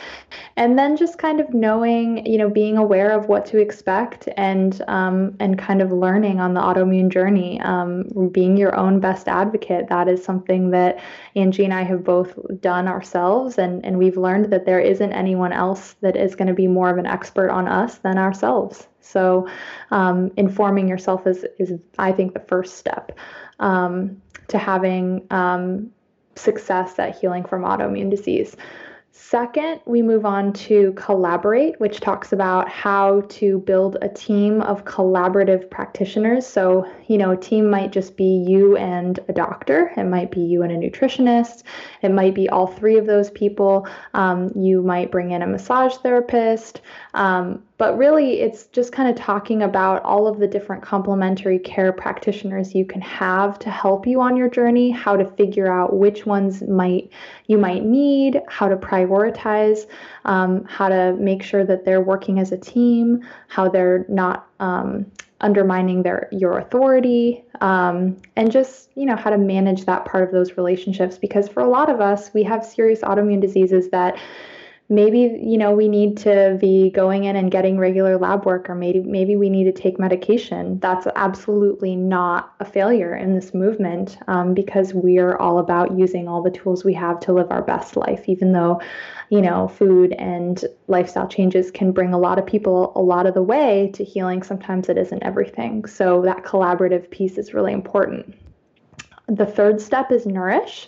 and 0.57 0.77
then 0.79 0.97
just 0.97 1.17
kind 1.17 1.39
of 1.39 1.47
knowing, 1.53 2.25
you 2.25 2.37
know, 2.37 2.49
being 2.49 2.77
aware 2.77 3.11
of 3.17 3.27
what 3.27 3.45
to 3.45 3.57
expect 3.57 4.27
and 4.37 4.81
um, 4.87 5.35
and 5.39 5.57
kind 5.57 5.81
of 5.81 5.91
learning 5.91 6.39
on 6.39 6.53
the 6.53 6.61
autoimmune 6.61 7.09
journey, 7.09 7.61
um, 7.61 7.93
being 8.31 8.57
your 8.57 8.75
own 8.75 8.99
best 8.99 9.27
advocate. 9.27 9.87
That 9.89 10.07
is 10.07 10.23
something 10.23 10.71
that 10.71 10.99
Angie 11.35 11.65
and 11.65 11.73
I 11.73 11.83
have 11.83 12.03
both 12.03 12.31
done 12.59 12.87
ourselves, 12.87 13.57
and 13.57 13.85
and 13.85 13.97
we've 13.97 14.17
learned 14.17 14.51
that 14.51 14.65
there 14.65 14.79
isn't 14.79 15.13
anyone 15.13 15.53
else 15.53 15.95
that 16.01 16.15
is 16.15 16.35
going 16.35 16.47
to 16.49 16.53
be 16.53 16.67
more 16.67 16.89
of 16.89 16.97
an 16.97 17.05
expert 17.05 17.49
on 17.49 17.67
us 17.67 17.99
than 17.99 18.17
ourselves. 18.17 18.87
So, 19.05 19.47
um, 19.91 20.31
informing 20.37 20.87
yourself 20.87 21.27
is 21.27 21.45
is 21.59 21.73
I 21.97 22.11
think 22.11 22.33
the 22.33 22.39
first 22.39 22.77
step 22.77 23.17
um, 23.59 24.21
to 24.47 24.57
having 24.57 25.25
um, 25.31 25.91
success 26.35 26.99
at 26.99 27.17
healing 27.17 27.45
from 27.45 27.63
autoimmune 27.63 28.09
disease. 28.09 28.55
Second, 29.17 29.79
we 29.85 30.01
move 30.01 30.25
on 30.25 30.51
to 30.51 30.91
collaborate, 30.97 31.79
which 31.79 32.01
talks 32.01 32.33
about 32.33 32.67
how 32.67 33.21
to 33.29 33.59
build 33.59 33.97
a 34.01 34.09
team 34.09 34.61
of 34.61 34.83
collaborative 34.83 35.69
practitioners. 35.69 36.45
So, 36.45 36.85
you 37.07 37.17
know, 37.17 37.31
a 37.31 37.37
team 37.37 37.69
might 37.69 37.93
just 37.93 38.17
be 38.17 38.43
you 38.45 38.75
and 38.75 39.17
a 39.29 39.33
doctor, 39.33 39.93
it 39.95 40.03
might 40.03 40.31
be 40.31 40.41
you 40.41 40.63
and 40.63 40.71
a 40.71 40.75
nutritionist, 40.75 41.63
it 42.01 42.11
might 42.11 42.35
be 42.35 42.49
all 42.49 42.67
three 42.67 42.97
of 42.97 43.05
those 43.05 43.31
people. 43.31 43.87
Um, 44.13 44.51
you 44.53 44.81
might 44.81 45.11
bring 45.11 45.31
in 45.31 45.41
a 45.41 45.47
massage 45.47 45.95
therapist. 45.95 46.81
Um, 47.15 47.63
but 47.77 47.97
really, 47.97 48.41
it's 48.41 48.65
just 48.67 48.91
kind 48.91 49.09
of 49.09 49.15
talking 49.15 49.63
about 49.63 50.03
all 50.03 50.27
of 50.27 50.37
the 50.37 50.47
different 50.47 50.83
complementary 50.83 51.57
care 51.57 51.93
practitioners 51.93 52.75
you 52.75 52.85
can 52.85 52.99
have 53.01 53.57
to 53.59 53.69
help 53.69 54.05
you 54.05 54.19
on 54.19 54.35
your 54.35 54.49
journey, 54.49 54.91
how 54.91 55.15
to 55.15 55.25
figure 55.25 55.71
out 55.71 55.95
which 55.95 56.25
ones 56.25 56.61
might 56.63 57.09
you 57.47 57.57
might 57.57 57.85
need, 57.85 58.41
how 58.49 58.67
to 58.67 58.75
prioritize, 58.75 59.87
um, 60.25 60.65
how 60.65 60.89
to 60.89 61.13
make 61.13 61.41
sure 61.41 61.63
that 61.63 61.85
they're 61.85 62.01
working 62.01 62.37
as 62.37 62.51
a 62.51 62.57
team, 62.57 63.25
how 63.47 63.69
they're 63.69 64.05
not 64.09 64.49
um, 64.59 65.05
undermining 65.39 66.03
their 66.03 66.27
your 66.33 66.57
authority, 66.57 67.45
um, 67.61 68.17
and 68.35 68.51
just 68.51 68.89
you 68.95 69.05
know 69.05 69.15
how 69.15 69.29
to 69.29 69.37
manage 69.37 69.85
that 69.85 70.03
part 70.03 70.23
of 70.23 70.31
those 70.31 70.57
relationships. 70.57 71.17
Because 71.17 71.47
for 71.47 71.63
a 71.63 71.69
lot 71.69 71.89
of 71.89 72.01
us, 72.01 72.33
we 72.33 72.43
have 72.43 72.65
serious 72.65 72.99
autoimmune 73.01 73.39
diseases 73.39 73.89
that 73.91 74.17
maybe 74.87 75.39
you 75.41 75.57
know 75.57 75.71
we 75.71 75.87
need 75.87 76.15
to 76.15 76.57
be 76.61 76.91
going 76.91 77.23
in 77.23 77.35
and 77.35 77.49
getting 77.49 77.77
regular 77.77 78.17
lab 78.17 78.45
work 78.45 78.69
or 78.69 78.75
maybe 78.75 78.99
maybe 78.99 79.35
we 79.35 79.49
need 79.49 79.63
to 79.63 79.71
take 79.71 79.99
medication. 79.99 80.79
That's 80.79 81.07
absolutely 81.15 81.95
not 81.95 82.53
a 82.59 82.65
failure 82.65 83.15
in 83.15 83.33
this 83.33 83.53
movement 83.53 84.17
um, 84.27 84.53
because 84.53 84.93
we 84.93 85.17
are 85.17 85.37
all 85.39 85.57
about 85.57 85.97
using 85.97 86.27
all 86.27 86.43
the 86.43 86.51
tools 86.51 86.85
we 86.85 86.93
have 86.93 87.19
to 87.21 87.33
live 87.33 87.47
our 87.49 87.63
best 87.63 87.97
life 87.97 88.25
even 88.27 88.51
though 88.51 88.79
you 89.29 89.41
know 89.41 89.67
food 89.67 90.13
and 90.13 90.65
lifestyle 90.87 91.27
changes 91.27 91.71
can 91.71 91.91
bring 91.91 92.13
a 92.13 92.19
lot 92.19 92.37
of 92.37 92.45
people 92.45 92.91
a 92.95 93.01
lot 93.01 93.25
of 93.25 93.33
the 93.33 93.43
way 93.43 93.89
to 93.95 94.03
healing. 94.03 94.43
Sometimes 94.43 94.87
it 94.87 94.97
isn't 94.97 95.23
everything. 95.23 95.85
So 95.85 96.21
that 96.21 96.43
collaborative 96.43 97.09
piece 97.09 97.39
is 97.39 97.55
really 97.55 97.73
important. 97.73 98.35
The 99.27 99.47
third 99.47 99.81
step 99.81 100.11
is 100.11 100.27
nourish 100.27 100.87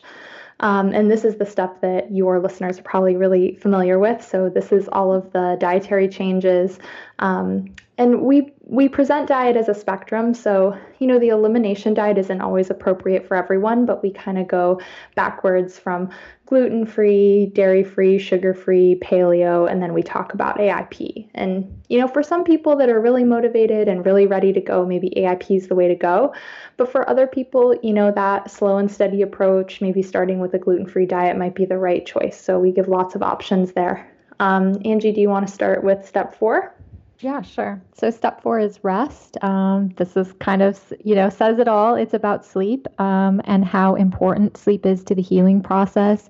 um, 0.60 0.94
and 0.94 1.10
this 1.10 1.24
is 1.24 1.36
the 1.38 1.46
step 1.46 1.82
that 1.82 2.12
your 2.12 2.40
listeners 2.40 2.80
are 2.80 2.84
probably 2.84 3.16
really 3.16 3.56
familiar 3.56 4.00
with. 4.00 4.24
So 4.24 4.50
this 4.50 4.72
is 4.72 4.88
all 4.92 5.14
of 5.14 5.32
the 5.32 5.58
dietary 5.60 6.08
changes. 6.08 6.80
Um, 7.20 7.76
and 7.98 8.22
we 8.22 8.52
we 8.70 8.90
present 8.90 9.30
diet 9.30 9.56
as 9.56 9.70
a 9.70 9.74
spectrum. 9.74 10.34
So, 10.34 10.78
you 11.00 11.08
know, 11.08 11.20
the 11.20 11.30
elimination 11.30 11.94
diet 11.94 12.18
isn't 12.18 12.42
always 12.42 12.70
appropriate 12.70 13.26
for 13.26 13.38
everyone, 13.38 13.86
but 13.86 14.04
we 14.04 14.12
kind 14.12 14.38
of 14.38 14.50
go 14.50 14.82
backwards 15.16 15.80
from 15.80 16.10
gluten 16.46 16.86
free, 16.86 17.46
dairy 17.54 17.86
free, 17.86 18.20
sugar 18.20 18.54
free, 18.54 19.00
paleo, 19.02 19.72
and 19.72 19.82
then 19.82 19.94
we 19.94 20.04
talk 20.04 20.34
about 20.34 20.58
AIP. 20.58 21.30
And, 21.34 21.82
you 21.88 21.98
know, 21.98 22.10
for 22.10 22.22
some 22.22 22.44
people 22.44 22.76
that 22.76 22.90
are 22.90 23.00
really 23.00 23.24
motivated 23.24 23.88
and 23.88 24.06
really 24.06 24.28
ready 24.28 24.52
to 24.52 24.60
go, 24.60 24.86
maybe 24.86 25.14
AIP 25.16 25.56
is 25.56 25.70
the 25.70 25.76
way 25.76 25.88
to 25.88 25.96
go. 25.96 26.34
But 26.76 26.92
for 26.92 27.10
other 27.10 27.26
people, 27.26 27.74
you 27.82 27.94
know, 27.94 28.12
that 28.12 28.52
slow 28.52 28.78
and 28.78 28.92
steady 28.92 29.22
approach, 29.22 29.80
maybe 29.80 30.02
starting 30.02 30.40
with 30.40 30.54
a 30.54 30.60
gluten 30.60 30.88
free 30.88 31.06
diet 31.06 31.38
might 31.38 31.56
be 31.56 31.64
the 31.64 31.78
right 31.78 32.06
choice. 32.06 32.40
So 32.40 32.60
we 32.60 32.74
give 32.74 32.90
lots 32.90 33.16
of 33.16 33.24
options 33.24 33.72
there. 33.72 34.12
Um, 34.42 34.76
Angie, 34.84 35.14
do 35.14 35.22
you 35.22 35.30
want 35.30 35.48
to 35.48 35.54
start 35.54 35.86
with 35.86 36.06
step 36.06 36.36
four? 36.36 36.74
Yeah, 37.20 37.42
sure. 37.42 37.82
So 37.94 38.12
step 38.12 38.42
four 38.42 38.60
is 38.60 38.84
rest. 38.84 39.38
Um, 39.44 39.90
this 39.98 40.16
is 40.16 40.34
kind 40.34 40.62
of, 40.62 40.94
you 41.04 41.16
know, 41.16 41.30
says 41.30 41.58
it 41.58 41.68
all. 41.68 41.96
It's 41.96 42.14
about 42.14 42.46
sleep 42.46 42.88
um, 43.00 43.42
and 43.46 43.66
how 43.66 43.96
important 43.96 44.56
sleep 44.56 44.86
is 44.86 45.04
to 45.06 45.16
the 45.16 45.22
healing 45.22 45.62
process 45.62 46.30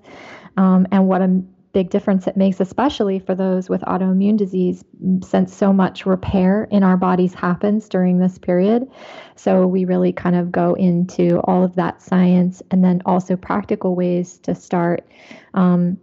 um, 0.56 0.86
and 0.90 1.06
what 1.06 1.20
a 1.20 1.42
big 1.72 1.90
difference 1.90 2.26
it 2.26 2.36
makes, 2.36 2.58
especially 2.58 3.18
for 3.18 3.34
those 3.34 3.68
with 3.68 3.82
autoimmune 3.82 4.38
disease, 4.38 4.82
since 5.22 5.54
so 5.54 5.72
much 5.74 6.06
repair 6.06 6.64
in 6.70 6.82
our 6.82 6.96
bodies 6.96 7.34
happens 7.34 7.88
during 7.88 8.18
this 8.18 8.38
period. 8.38 8.90
So 9.36 9.66
we 9.66 9.84
really 9.84 10.12
kind 10.12 10.36
of 10.36 10.50
go 10.50 10.74
into 10.74 11.40
all 11.40 11.62
of 11.62 11.74
that 11.74 12.00
science 12.00 12.62
and 12.70 12.82
then 12.82 13.02
also 13.04 13.36
practical 13.36 13.94
ways 13.94 14.38
to 14.38 14.54
start 14.54 15.06
um, 15.52 15.98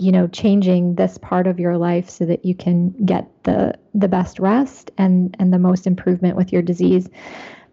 you 0.00 0.10
know 0.10 0.26
changing 0.28 0.94
this 0.94 1.18
part 1.18 1.46
of 1.46 1.60
your 1.60 1.76
life 1.76 2.08
so 2.08 2.24
that 2.24 2.44
you 2.44 2.54
can 2.54 2.90
get 3.04 3.28
the 3.44 3.74
the 3.94 4.08
best 4.08 4.38
rest 4.38 4.90
and 4.98 5.36
and 5.38 5.52
the 5.52 5.58
most 5.58 5.86
improvement 5.86 6.36
with 6.36 6.52
your 6.52 6.62
disease. 6.62 7.08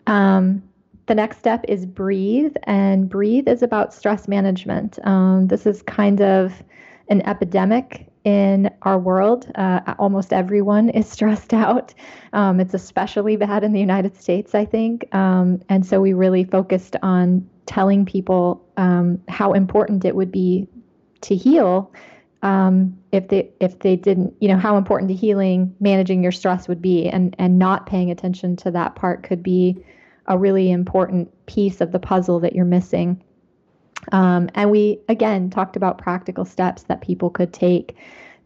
Um, 0.06 0.64
the 1.08 1.16
next 1.16 1.38
step 1.38 1.64
is 1.68 1.86
breathe 1.86 2.56
and 2.64 3.10
breathe 3.10 3.48
is 3.48 3.64
about 3.64 3.94
stress 3.94 4.28
management. 4.28 5.00
Um, 5.06 5.48
this 5.48 5.66
is 5.66 5.82
kind 5.82 6.22
of 6.22 6.64
an 7.10 7.22
epidemic 7.26 8.12
in 8.26 8.70
our 8.82 9.00
world. 9.00 9.50
Uh, 9.56 9.80
almost 9.98 10.34
everyone 10.34 10.90
is 10.90 11.08
stressed 11.10 11.54
out. 11.54 11.94
Um, 12.34 12.60
it's 12.60 12.74
especially 12.74 13.38
bad 13.38 13.64
in 13.64 13.72
the 13.72 13.80
united 13.80 14.18
states 14.18 14.54
i 14.54 14.66
think. 14.66 15.14
Um, 15.16 15.62
and 15.70 15.86
so 15.86 16.02
we 16.02 16.14
really 16.14 16.44
focused 16.44 16.98
on 17.02 17.50
telling 17.66 18.06
people 18.06 18.66
um, 18.78 19.22
how 19.30 19.54
important 19.54 20.04
it 20.04 20.16
would 20.16 20.32
be 20.32 20.68
to 21.22 21.36
heal 21.36 21.92
um, 22.42 22.98
if 23.12 23.30
they 23.30 23.50
if 23.60 23.80
they 23.80 23.96
didn't 23.96 24.34
you 24.40 24.48
know 24.48 24.58
how 24.58 24.78
important 24.78 25.10
to 25.10 25.16
healing 25.16 25.76
managing 25.80 26.22
your 26.22 26.32
stress 26.32 26.68
would 26.68 26.82
be 26.82 27.08
and 27.10 27.36
and 27.40 27.58
not 27.58 27.86
paying 27.88 28.12
attention 28.12 28.56
to 28.56 28.72
that 28.72 28.96
part 28.96 29.24
could 29.24 29.42
be 29.42 29.84
a 30.28 30.38
really 30.38 30.72
important 30.72 31.30
piece 31.46 31.82
of 31.82 31.92
the 31.92 32.00
puzzle 32.00 32.40
that 32.42 32.54
you're 32.54 32.66
missing. 32.66 33.22
Um, 34.12 34.50
and 34.56 34.70
we 34.70 35.00
again 35.10 35.50
talked 35.50 35.76
about 35.76 35.98
practical 35.98 36.46
steps 36.46 36.84
that 36.84 37.02
people 37.02 37.30
could 37.30 37.54
take 37.54 37.96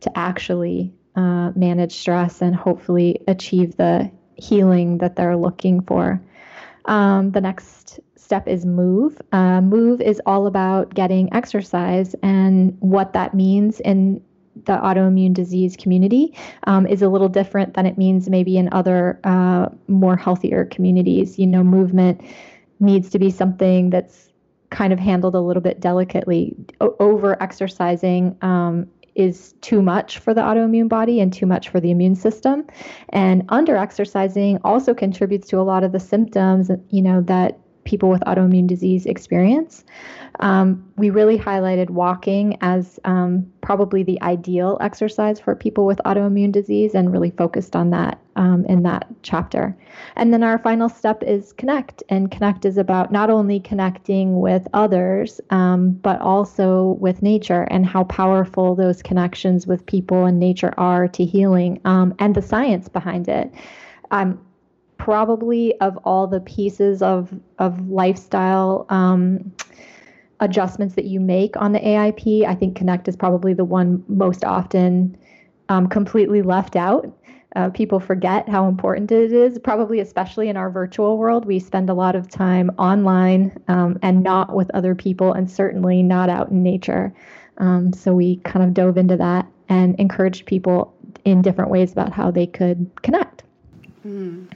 to 0.01 0.17
actually 0.17 0.93
uh, 1.15 1.51
manage 1.56 1.93
stress 1.93 2.41
and 2.41 2.56
hopefully 2.56 3.19
achieve 3.27 3.75
the 3.77 4.10
healing 4.36 4.99
that 4.99 5.15
they're 5.15 5.38
looking 5.38 5.82
for. 5.82 6.21
Um, 6.86 7.32
the 7.32 7.41
next 7.41 7.99
step 8.31 8.47
is 8.47 8.65
move. 8.65 9.21
Uh, 9.33 9.59
move 9.59 9.99
is 9.99 10.21
all 10.25 10.47
about 10.47 10.93
getting 10.93 11.27
exercise, 11.33 12.15
and 12.23 12.77
what 12.79 13.11
that 13.11 13.33
means 13.33 13.81
in 13.81 14.23
the 14.65 14.77
autoimmune 14.77 15.33
disease 15.33 15.75
community 15.75 16.33
um, 16.65 16.87
is 16.87 17.01
a 17.01 17.09
little 17.09 17.27
different 17.27 17.73
than 17.73 17.85
it 17.85 17.97
means 17.97 18.29
maybe 18.29 18.55
in 18.55 18.69
other 18.71 19.19
uh, 19.25 19.67
more 19.89 20.15
healthier 20.15 20.63
communities. 20.63 21.37
You 21.37 21.45
know, 21.45 21.61
movement 21.61 22.21
needs 22.79 23.09
to 23.09 23.19
be 23.19 23.29
something 23.29 23.89
that's 23.89 24.29
kind 24.69 24.93
of 24.93 24.99
handled 24.99 25.35
a 25.35 25.41
little 25.41 25.61
bit 25.61 25.81
delicately. 25.81 26.55
O- 26.79 26.95
over 27.01 27.35
exercising 27.43 28.37
um, 28.41 28.87
is 29.13 29.55
too 29.59 29.81
much 29.81 30.19
for 30.19 30.33
the 30.33 30.39
autoimmune 30.39 30.87
body 30.87 31.19
and 31.19 31.33
too 31.33 31.45
much 31.45 31.67
for 31.67 31.81
the 31.81 31.91
immune 31.91 32.15
system. 32.15 32.65
And 33.09 33.43
under 33.49 33.75
exercising 33.75 34.57
also 34.63 34.93
contributes 34.93 35.49
to 35.49 35.59
a 35.59 35.67
lot 35.67 35.83
of 35.83 35.91
the 35.91 35.99
symptoms, 35.99 36.71
you 36.91 37.01
know, 37.01 37.19
that 37.23 37.59
people 37.83 38.09
with 38.09 38.21
autoimmune 38.21 38.67
disease 38.67 39.05
experience. 39.05 39.83
Um, 40.39 40.91
we 40.97 41.09
really 41.09 41.37
highlighted 41.37 41.89
walking 41.89 42.57
as 42.61 42.99
um, 43.05 43.51
probably 43.61 44.03
the 44.03 44.21
ideal 44.21 44.77
exercise 44.81 45.39
for 45.39 45.55
people 45.55 45.85
with 45.85 45.99
autoimmune 46.05 46.51
disease 46.51 46.95
and 46.95 47.11
really 47.11 47.31
focused 47.31 47.75
on 47.75 47.89
that 47.91 48.19
um, 48.35 48.65
in 48.65 48.83
that 48.83 49.07
chapter. 49.23 49.75
And 50.15 50.33
then 50.33 50.41
our 50.41 50.57
final 50.57 50.89
step 50.89 51.21
is 51.23 51.53
connect. 51.53 52.01
And 52.09 52.31
connect 52.31 52.65
is 52.65 52.77
about 52.77 53.11
not 53.11 53.29
only 53.29 53.59
connecting 53.59 54.39
with 54.39 54.67
others, 54.73 55.41
um, 55.49 55.91
but 55.91 56.19
also 56.21 56.97
with 56.99 57.21
nature 57.21 57.63
and 57.69 57.85
how 57.85 58.05
powerful 58.05 58.75
those 58.75 59.01
connections 59.01 59.67
with 59.67 59.85
people 59.85 60.25
and 60.25 60.39
nature 60.39 60.73
are 60.77 61.07
to 61.09 61.25
healing 61.25 61.79
um, 61.85 62.15
and 62.19 62.35
the 62.35 62.41
science 62.41 62.87
behind 62.87 63.27
it. 63.27 63.51
Um, 64.11 64.39
probably 65.03 65.75
of 65.81 65.97
all 66.03 66.27
the 66.27 66.39
pieces 66.41 67.01
of 67.01 67.33
of 67.57 67.89
lifestyle 67.89 68.85
um, 68.89 69.51
adjustments 70.39 70.93
that 70.93 71.05
you 71.05 71.19
make 71.19 71.57
on 71.57 71.71
the 71.71 71.79
AIP, 71.79 72.45
I 72.45 72.53
think 72.53 72.75
Connect 72.75 73.07
is 73.07 73.15
probably 73.15 73.55
the 73.55 73.65
one 73.65 74.03
most 74.07 74.43
often 74.43 75.17
um, 75.69 75.87
completely 75.87 76.43
left 76.43 76.75
out. 76.75 77.11
Uh, 77.55 77.69
people 77.69 77.99
forget 77.99 78.47
how 78.47 78.67
important 78.67 79.11
it 79.11 79.33
is, 79.33 79.57
probably 79.59 79.99
especially 79.99 80.49
in 80.49 80.55
our 80.55 80.69
virtual 80.69 81.17
world. 81.17 81.45
We 81.45 81.57
spend 81.59 81.89
a 81.89 81.95
lot 81.95 82.15
of 82.15 82.29
time 82.29 82.69
online 82.77 83.59
um, 83.67 83.97
and 84.03 84.21
not 84.21 84.55
with 84.55 84.69
other 84.75 84.93
people, 84.93 85.33
and 85.33 85.49
certainly 85.49 86.03
not 86.03 86.29
out 86.29 86.51
in 86.51 86.61
nature. 86.61 87.11
Um, 87.57 87.91
so 87.91 88.13
we 88.13 88.35
kind 88.37 88.63
of 88.63 88.75
dove 88.75 88.97
into 88.97 89.17
that 89.17 89.47
and 89.67 89.99
encouraged 89.99 90.45
people 90.45 90.95
in 91.25 91.41
different 91.41 91.71
ways 91.71 91.91
about 91.91 92.13
how 92.13 92.29
they 92.29 92.45
could 92.45 92.89
connect. 93.01 93.43
Mm. 94.05 94.47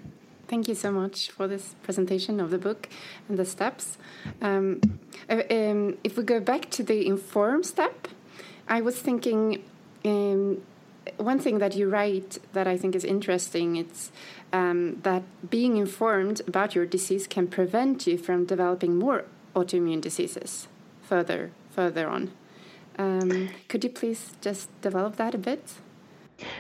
Thank 0.48 0.68
you 0.68 0.76
so 0.76 0.92
much 0.92 1.32
for 1.32 1.48
this 1.48 1.76
presentation 1.82 2.40
of 2.40 2.52
the 2.52 2.60
book 2.60 2.88
and 3.28 3.38
the 3.38 3.46
steps. 3.46 3.98
Um, 4.42 4.80
uh, 5.30 5.42
um, 5.50 5.98
if 6.04 6.18
we 6.18 6.24
go 6.24 6.40
back 6.40 6.70
to 6.72 6.84
the 6.84 7.08
inform 7.08 7.64
step, 7.64 8.08
I 8.68 8.82
was 8.82 9.00
thinking 9.00 9.64
um, 10.04 10.62
one 11.18 11.40
thing 11.40 11.60
that 11.60 11.76
you 11.76 11.90
write 11.90 12.38
that 12.54 12.68
I 12.68 12.78
think 12.78 12.96
is 12.96 13.04
interesting. 13.04 13.76
It's 13.76 14.12
um, 14.54 15.00
that 15.02 15.24
being 15.50 15.78
informed 15.78 16.42
about 16.48 16.76
your 16.76 16.86
disease 16.86 17.28
can 17.28 17.48
prevent 17.48 18.06
you 18.06 18.18
from 18.18 18.46
developing 18.46 18.98
more 18.98 19.26
autoimmune 19.56 20.02
diseases 20.02 20.68
further 21.02 21.52
further 21.72 22.08
on. 22.08 22.32
Um, 22.98 23.50
could 23.68 23.84
you 23.84 23.90
please 23.90 24.34
just 24.42 24.70
develop 24.82 25.18
that 25.18 25.36
a 25.36 25.38
bit? 25.38 25.74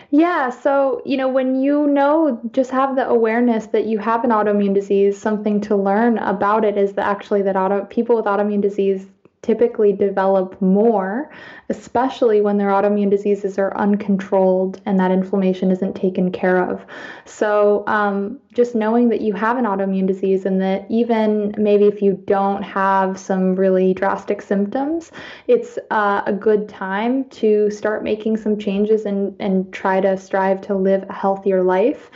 Yeah, 0.09 0.49
so 0.49 1.01
you 1.05 1.17
know, 1.17 1.27
when 1.27 1.61
you 1.61 1.87
know, 1.87 2.39
just 2.51 2.71
have 2.71 2.95
the 2.95 3.07
awareness 3.07 3.67
that 3.67 3.85
you 3.85 3.99
have 3.99 4.23
an 4.23 4.31
autoimmune 4.31 4.73
disease, 4.73 5.19
something 5.19 5.61
to 5.61 5.75
learn 5.75 6.17
about 6.19 6.65
it 6.65 6.77
is 6.77 6.93
that 6.93 7.07
actually 7.07 7.41
that 7.43 7.55
auto 7.55 7.85
people 7.85 8.15
with 8.15 8.25
autoimmune 8.25 8.61
disease 8.61 9.07
typically 9.45 9.93
develop 9.93 10.59
more, 10.59 11.29
especially 11.69 12.41
when 12.41 12.57
their 12.57 12.69
autoimmune 12.69 13.11
diseases 13.11 13.59
are 13.59 13.77
uncontrolled 13.77 14.81
and 14.87 14.99
that 14.99 15.11
inflammation 15.11 15.69
isn't 15.69 15.95
taken 15.95 16.31
care 16.31 16.67
of. 16.67 16.83
So, 17.25 17.83
um, 17.85 18.39
just 18.53 18.73
knowing 18.73 19.09
that 19.09 19.21
you 19.21 19.33
have 19.33 19.57
an 19.57 19.65
autoimmune 19.65 20.07
disease 20.07 20.45
and 20.45 20.59
that 20.61 20.87
even 20.89 21.53
maybe 21.57 21.85
if 21.85 22.01
you 22.01 22.13
don't 22.25 22.63
have 22.63 23.19
some 23.19 23.55
really 23.55 23.93
drastic 23.93 24.41
symptoms, 24.41 25.11
it's 25.47 25.77
uh, 25.91 26.23
a 26.25 26.33
good 26.33 26.67
time 26.67 27.25
to 27.25 27.69
start 27.69 28.03
making 28.03 28.37
some 28.37 28.57
changes 28.57 29.05
and, 29.05 29.35
and 29.39 29.71
try 29.71 30.01
to 30.01 30.17
strive 30.17 30.59
to 30.61 30.73
live 30.75 31.05
a 31.07 31.13
healthier 31.13 31.61
life 31.61 32.09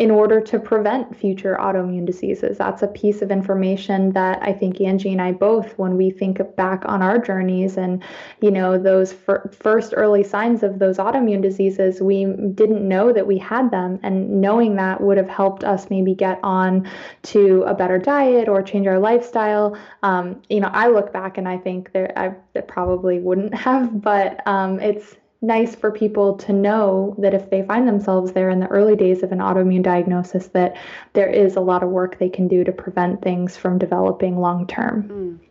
in 0.00 0.10
order 0.10 0.40
to 0.40 0.58
prevent 0.58 1.14
future 1.14 1.58
autoimmune 1.60 2.06
diseases. 2.06 2.56
That's 2.56 2.80
a 2.80 2.88
piece 2.88 3.20
of 3.20 3.30
information 3.30 4.12
that 4.12 4.38
I 4.42 4.50
think 4.50 4.80
Angie 4.80 5.12
and 5.12 5.20
I 5.20 5.32
both, 5.32 5.76
when 5.76 5.98
we 5.98 6.10
think 6.10 6.40
back 6.56 6.84
on 6.86 7.02
our 7.02 7.18
journeys 7.18 7.76
and, 7.76 8.02
you 8.40 8.50
know, 8.50 8.78
those 8.78 9.12
fir- 9.12 9.50
first 9.52 9.92
early 9.94 10.24
signs 10.24 10.62
of 10.62 10.78
those 10.78 10.96
autoimmune 10.96 11.42
diseases, 11.42 12.00
we 12.00 12.24
didn't 12.54 12.88
know 12.88 13.12
that 13.12 13.26
we 13.26 13.36
had 13.36 13.70
them. 13.70 14.00
And 14.02 14.40
knowing 14.40 14.76
that 14.76 15.02
would 15.02 15.18
have 15.18 15.28
helped 15.28 15.64
us 15.64 15.90
maybe 15.90 16.14
get 16.14 16.40
on 16.42 16.88
to 17.24 17.62
a 17.64 17.74
better 17.74 17.98
diet 17.98 18.48
or 18.48 18.62
change 18.62 18.86
our 18.86 18.98
lifestyle. 18.98 19.76
Um, 20.02 20.40
you 20.48 20.60
know, 20.60 20.70
I 20.72 20.88
look 20.88 21.12
back 21.12 21.36
and 21.36 21.46
I 21.46 21.58
think 21.58 21.92
there, 21.92 22.10
I 22.16 22.60
probably 22.62 23.18
wouldn't 23.18 23.54
have, 23.66 24.00
but 24.00 24.40
um, 24.46 24.80
it's, 24.80 25.16
nice 25.42 25.74
for 25.74 25.90
people 25.90 26.36
to 26.36 26.52
know 26.52 27.14
that 27.18 27.32
if 27.32 27.48
they 27.48 27.62
find 27.62 27.88
themselves 27.88 28.32
there 28.32 28.50
in 28.50 28.60
the 28.60 28.66
early 28.66 28.94
days 28.94 29.22
of 29.22 29.32
an 29.32 29.38
autoimmune 29.38 29.82
diagnosis 29.82 30.48
that 30.48 30.76
there 31.14 31.28
is 31.28 31.56
a 31.56 31.60
lot 31.60 31.82
of 31.82 31.88
work 31.88 32.18
they 32.18 32.28
can 32.28 32.46
do 32.46 32.62
to 32.62 32.72
prevent 32.72 33.22
things 33.22 33.56
from 33.56 33.78
developing 33.78 34.38
long 34.38 34.66
term. 34.66 35.08
Mm. 35.08 35.46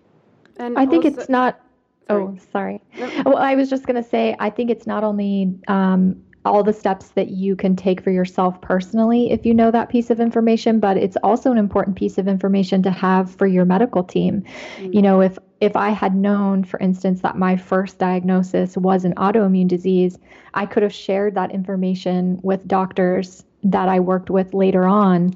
And 0.58 0.78
I 0.78 0.86
think 0.86 1.06
also, 1.06 1.20
it's 1.20 1.30
not 1.30 1.60
sorry. 2.08 2.24
Oh, 2.24 2.38
sorry. 2.52 2.82
Well, 3.26 3.38
I 3.38 3.56
was 3.56 3.70
just 3.70 3.86
going 3.86 4.02
to 4.02 4.08
say 4.08 4.36
I 4.40 4.50
think 4.50 4.70
it's 4.70 4.86
not 4.86 5.04
only 5.04 5.56
um, 5.68 6.22
all 6.46 6.64
the 6.64 6.74
steps 6.74 7.10
that 7.10 7.30
you 7.30 7.56
can 7.56 7.76
take 7.76 8.02
for 8.02 8.12
yourself 8.12 8.60
personally 8.62 9.32
if 9.32 9.46
you 9.46 9.54
know 9.54 9.72
that 9.72 9.90
piece 9.90 10.10
of 10.10 10.20
information 10.20 10.80
but 10.80 10.98
it's 10.98 11.18
also 11.18 11.52
an 11.52 11.58
important 11.58 11.98
piece 11.98 12.18
of 12.18 12.28
information 12.28 12.82
to 12.82 12.92
have 12.92 13.34
for 13.36 13.46
your 13.46 13.66
medical 13.66 14.04
team 14.04 14.44
mm-hmm. 14.78 14.94
you 14.94 15.02
know 15.02 15.22
if 15.22 15.38
if 15.60 15.76
i 15.76 15.90
had 15.90 16.16
known 16.16 16.64
for 16.64 16.80
instance 16.80 17.22
that 17.22 17.38
my 17.38 17.58
first 17.58 17.98
diagnosis 17.98 18.78
was 18.78 19.04
an 19.04 19.14
autoimmune 19.16 19.68
disease 19.68 20.18
i 20.54 20.66
could 20.66 20.84
have 20.84 20.94
shared 20.94 21.36
that 21.36 21.52
information 21.52 22.40
with 22.42 22.68
doctors 22.68 23.44
that 23.64 23.90
i 23.90 24.00
worked 24.00 24.30
with 24.30 24.54
later 24.54 24.86
on 24.86 25.34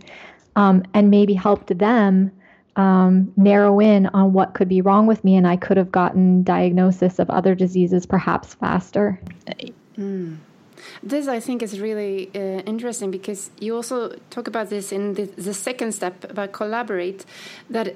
um, 0.55 0.83
and 0.93 1.09
maybe 1.09 1.33
helped 1.33 1.77
them 1.77 2.31
um, 2.75 3.31
narrow 3.35 3.79
in 3.79 4.07
on 4.07 4.33
what 4.33 4.53
could 4.53 4.69
be 4.69 4.81
wrong 4.81 5.05
with 5.05 5.23
me 5.23 5.35
and 5.35 5.47
i 5.47 5.57
could 5.57 5.75
have 5.75 5.91
gotten 5.91 6.43
diagnosis 6.43 7.19
of 7.19 7.29
other 7.29 7.53
diseases 7.55 8.05
perhaps 8.05 8.53
faster 8.53 9.19
mm. 9.97 10.37
This, 11.01 11.27
I 11.27 11.39
think, 11.39 11.61
is 11.61 11.79
really 11.79 12.29
uh, 12.35 12.61
interesting 12.65 13.11
because 13.11 13.51
you 13.59 13.75
also 13.75 14.15
talk 14.29 14.47
about 14.47 14.69
this 14.69 14.91
in 14.91 15.13
the, 15.13 15.25
the 15.25 15.53
second 15.53 15.93
step 15.93 16.23
about 16.29 16.51
collaborate. 16.51 17.25
That, 17.69 17.95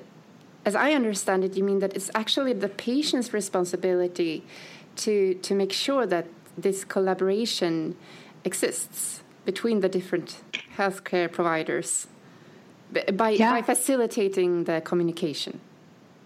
as 0.66 0.76
I 0.76 0.92
understand 0.92 1.44
it, 1.44 1.56
you 1.56 1.64
mean 1.64 1.80
that 1.80 1.96
it's 1.96 2.12
actually 2.14 2.54
the 2.54 2.70
patient's 2.70 3.34
responsibility 3.34 4.44
to 4.98 5.36
to 5.36 5.56
make 5.56 5.72
sure 5.72 6.06
that 6.06 6.26
this 6.58 6.84
collaboration 6.84 7.96
exists 8.44 9.22
between 9.46 9.80
the 9.82 9.90
different 9.90 10.42
healthcare 10.78 11.32
providers 11.32 12.08
by 13.14 13.30
yeah. 13.32 13.52
by 13.52 13.62
facilitating 13.62 14.64
the 14.66 14.82
communication, 14.82 15.60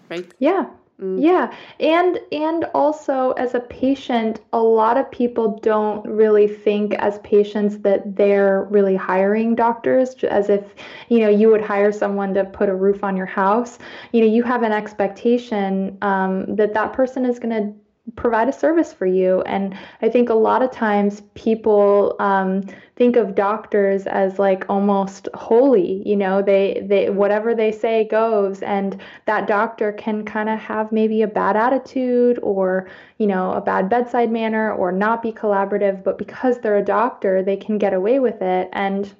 right? 0.08 0.32
Yeah. 0.38 0.66
Yeah. 1.02 1.52
And 1.80 2.20
and 2.30 2.64
also 2.74 3.32
as 3.32 3.54
a 3.54 3.60
patient, 3.60 4.40
a 4.52 4.60
lot 4.60 4.96
of 4.96 5.10
people 5.10 5.58
don't 5.60 6.06
really 6.06 6.46
think 6.46 6.94
as 6.94 7.18
patients 7.20 7.78
that 7.78 8.14
they're 8.14 8.68
really 8.70 8.94
hiring 8.94 9.56
doctors 9.56 10.14
as 10.24 10.48
if, 10.48 10.74
you 11.08 11.18
know, 11.18 11.28
you 11.28 11.48
would 11.50 11.60
hire 11.60 11.90
someone 11.90 12.34
to 12.34 12.44
put 12.44 12.68
a 12.68 12.74
roof 12.74 13.02
on 13.02 13.16
your 13.16 13.26
house. 13.26 13.78
You 14.12 14.20
know, 14.20 14.28
you 14.28 14.44
have 14.44 14.62
an 14.62 14.72
expectation 14.72 15.98
um, 16.02 16.54
that 16.54 16.72
that 16.74 16.92
person 16.92 17.26
is 17.26 17.40
going 17.40 17.50
to 17.50 17.81
provide 18.16 18.48
a 18.48 18.52
service 18.52 18.92
for 18.92 19.06
you. 19.06 19.42
And 19.42 19.76
I 20.00 20.08
think 20.08 20.28
a 20.28 20.34
lot 20.34 20.62
of 20.62 20.70
times 20.70 21.22
people 21.34 22.16
um, 22.18 22.62
think 22.96 23.16
of 23.16 23.34
doctors 23.34 24.06
as 24.06 24.38
like 24.38 24.64
almost 24.68 25.28
holy, 25.34 26.06
you 26.06 26.16
know, 26.16 26.42
they, 26.42 26.84
they 26.86 27.10
whatever 27.10 27.54
they 27.54 27.72
say 27.72 28.06
goes. 28.06 28.62
And 28.62 29.00
that 29.26 29.46
doctor 29.46 29.92
can 29.92 30.24
kind 30.24 30.48
of 30.48 30.58
have 30.58 30.92
maybe 30.92 31.22
a 31.22 31.26
bad 31.26 31.56
attitude 31.56 32.38
or, 32.42 32.88
you 33.18 33.26
know, 33.26 33.52
a 33.52 33.60
bad 33.60 33.88
bedside 33.88 34.30
manner 34.30 34.72
or 34.72 34.92
not 34.92 35.22
be 35.22 35.32
collaborative. 35.32 36.04
But 36.04 36.18
because 36.18 36.60
they're 36.60 36.76
a 36.76 36.84
doctor, 36.84 37.42
they 37.42 37.56
can 37.56 37.78
get 37.78 37.94
away 37.94 38.18
with 38.18 38.42
it. 38.42 38.68
And 38.72 39.12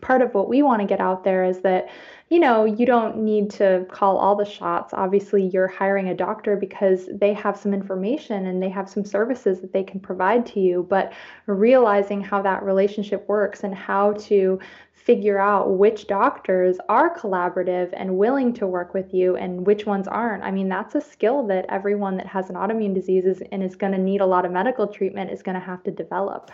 part 0.00 0.22
of 0.22 0.34
what 0.34 0.48
we 0.48 0.62
want 0.62 0.80
to 0.80 0.86
get 0.86 1.00
out 1.00 1.24
there 1.24 1.44
is 1.44 1.60
that 1.60 1.88
you 2.30 2.40
know, 2.40 2.64
you 2.64 2.86
don't 2.86 3.18
need 3.18 3.50
to 3.50 3.86
call 3.90 4.16
all 4.16 4.34
the 4.34 4.46
shots. 4.46 4.94
Obviously, 4.94 5.46
you're 5.46 5.68
hiring 5.68 6.08
a 6.08 6.14
doctor 6.14 6.56
because 6.56 7.08
they 7.12 7.34
have 7.34 7.56
some 7.56 7.74
information 7.74 8.46
and 8.46 8.62
they 8.62 8.70
have 8.70 8.88
some 8.88 9.04
services 9.04 9.60
that 9.60 9.72
they 9.72 9.82
can 9.82 10.00
provide 10.00 10.46
to 10.46 10.58
you. 10.58 10.86
But 10.88 11.12
realizing 11.46 12.22
how 12.22 12.40
that 12.42 12.62
relationship 12.62 13.28
works 13.28 13.62
and 13.62 13.74
how 13.74 14.12
to 14.12 14.58
figure 14.94 15.38
out 15.38 15.76
which 15.76 16.06
doctors 16.06 16.78
are 16.88 17.14
collaborative 17.14 17.90
and 17.92 18.16
willing 18.16 18.54
to 18.54 18.66
work 18.66 18.94
with 18.94 19.12
you 19.12 19.36
and 19.36 19.66
which 19.66 19.84
ones 19.84 20.08
aren't. 20.08 20.42
I 20.42 20.50
mean, 20.50 20.70
that's 20.70 20.94
a 20.94 21.00
skill 21.02 21.46
that 21.48 21.66
everyone 21.68 22.16
that 22.16 22.26
has 22.26 22.48
an 22.48 22.56
autoimmune 22.56 22.94
disease 22.94 23.26
is, 23.26 23.42
and 23.52 23.62
is 23.62 23.76
going 23.76 23.92
to 23.92 23.98
need 23.98 24.22
a 24.22 24.26
lot 24.26 24.46
of 24.46 24.50
medical 24.50 24.86
treatment 24.86 25.30
is 25.30 25.42
going 25.42 25.60
to 25.60 25.64
have 25.64 25.82
to 25.84 25.90
develop. 25.90 26.50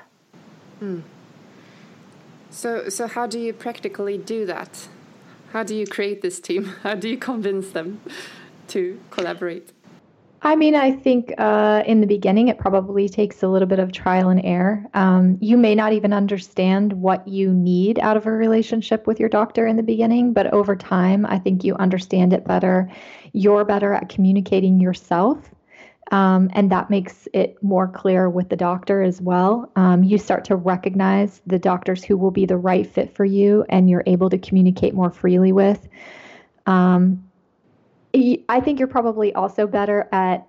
Hmm. 0.80 1.00
So, 2.50 2.88
so 2.88 3.06
how 3.06 3.28
do 3.28 3.38
you 3.38 3.52
practically 3.52 4.18
do 4.18 4.44
that? 4.46 4.88
How 5.52 5.64
do 5.64 5.74
you 5.74 5.86
create 5.86 6.22
this 6.22 6.38
team? 6.38 6.64
How 6.82 6.94
do 6.94 7.08
you 7.08 7.18
convince 7.18 7.70
them 7.70 8.00
to 8.68 9.00
collaborate? 9.10 9.72
I 10.42 10.56
mean, 10.56 10.74
I 10.74 10.92
think 10.92 11.34
uh, 11.36 11.82
in 11.86 12.00
the 12.00 12.06
beginning, 12.06 12.48
it 12.48 12.56
probably 12.56 13.10
takes 13.10 13.42
a 13.42 13.48
little 13.48 13.68
bit 13.68 13.78
of 13.78 13.92
trial 13.92 14.30
and 14.30 14.40
error. 14.42 14.86
Um, 14.94 15.36
you 15.40 15.58
may 15.58 15.74
not 15.74 15.92
even 15.92 16.14
understand 16.14 16.94
what 16.94 17.28
you 17.28 17.52
need 17.52 17.98
out 17.98 18.16
of 18.16 18.26
a 18.26 18.30
relationship 18.30 19.06
with 19.06 19.20
your 19.20 19.28
doctor 19.28 19.66
in 19.66 19.76
the 19.76 19.82
beginning, 19.82 20.32
but 20.32 20.46
over 20.54 20.74
time, 20.74 21.26
I 21.26 21.38
think 21.38 21.62
you 21.62 21.74
understand 21.74 22.32
it 22.32 22.46
better. 22.46 22.90
You're 23.32 23.66
better 23.66 23.92
at 23.92 24.08
communicating 24.08 24.80
yourself 24.80 25.50
um, 26.10 26.50
and 26.54 26.70
that 26.70 26.90
makes 26.90 27.28
it 27.32 27.62
more 27.62 27.86
clear 27.86 28.28
with 28.28 28.48
the 28.48 28.56
doctor 28.56 29.02
as 29.02 29.20
well. 29.20 29.70
Um, 29.76 30.02
you 30.02 30.18
start 30.18 30.44
to 30.46 30.56
recognize 30.56 31.40
the 31.46 31.58
doctors 31.58 32.02
who 32.02 32.16
will 32.16 32.30
be 32.30 32.46
the 32.46 32.56
right 32.56 32.86
fit 32.86 33.14
for 33.14 33.24
you, 33.24 33.64
and 33.68 33.88
you're 33.88 34.04
able 34.06 34.30
to 34.30 34.38
communicate 34.38 34.94
more 34.94 35.10
freely 35.10 35.52
with. 35.52 35.88
Um, 36.66 37.24
I 38.14 38.60
think 38.60 38.78
you're 38.78 38.88
probably 38.88 39.32
also 39.34 39.66
better 39.66 40.08
at 40.10 40.46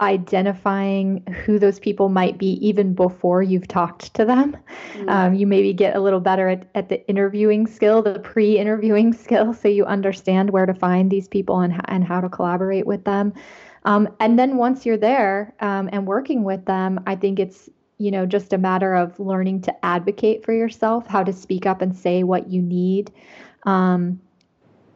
identifying 0.00 1.24
who 1.44 1.58
those 1.58 1.78
people 1.78 2.08
might 2.08 2.36
be 2.36 2.54
even 2.66 2.94
before 2.94 3.42
you've 3.42 3.68
talked 3.68 4.12
to 4.14 4.24
them. 4.24 4.56
Mm-hmm. 4.94 5.08
Um, 5.08 5.34
you 5.34 5.46
maybe 5.46 5.72
get 5.72 5.94
a 5.94 6.00
little 6.00 6.20
better 6.20 6.48
at, 6.48 6.68
at 6.74 6.88
the 6.88 7.06
interviewing 7.08 7.68
skill, 7.68 8.02
the 8.02 8.18
pre 8.18 8.58
interviewing 8.58 9.12
skill, 9.24 9.54
so 9.54 9.68
you 9.68 9.84
understand 9.84 10.50
where 10.50 10.66
to 10.66 10.74
find 10.74 11.10
these 11.10 11.28
people 11.28 11.60
and, 11.60 11.80
and 11.86 12.04
how 12.04 12.20
to 12.20 12.28
collaborate 12.28 12.86
with 12.86 13.04
them. 13.04 13.32
Um, 13.84 14.08
and 14.20 14.38
then 14.38 14.56
once 14.56 14.86
you're 14.86 14.96
there 14.96 15.54
um, 15.60 15.88
and 15.92 16.06
working 16.06 16.42
with 16.42 16.64
them, 16.64 17.00
I 17.06 17.16
think 17.16 17.38
it's 17.38 17.68
you 17.98 18.10
know 18.10 18.26
just 18.26 18.52
a 18.52 18.58
matter 18.58 18.94
of 18.94 19.18
learning 19.20 19.62
to 19.62 19.84
advocate 19.84 20.44
for 20.44 20.52
yourself, 20.52 21.06
how 21.06 21.22
to 21.22 21.32
speak 21.32 21.66
up 21.66 21.82
and 21.82 21.94
say 21.94 22.22
what 22.22 22.48
you 22.48 22.62
need, 22.62 23.12
um, 23.64 24.20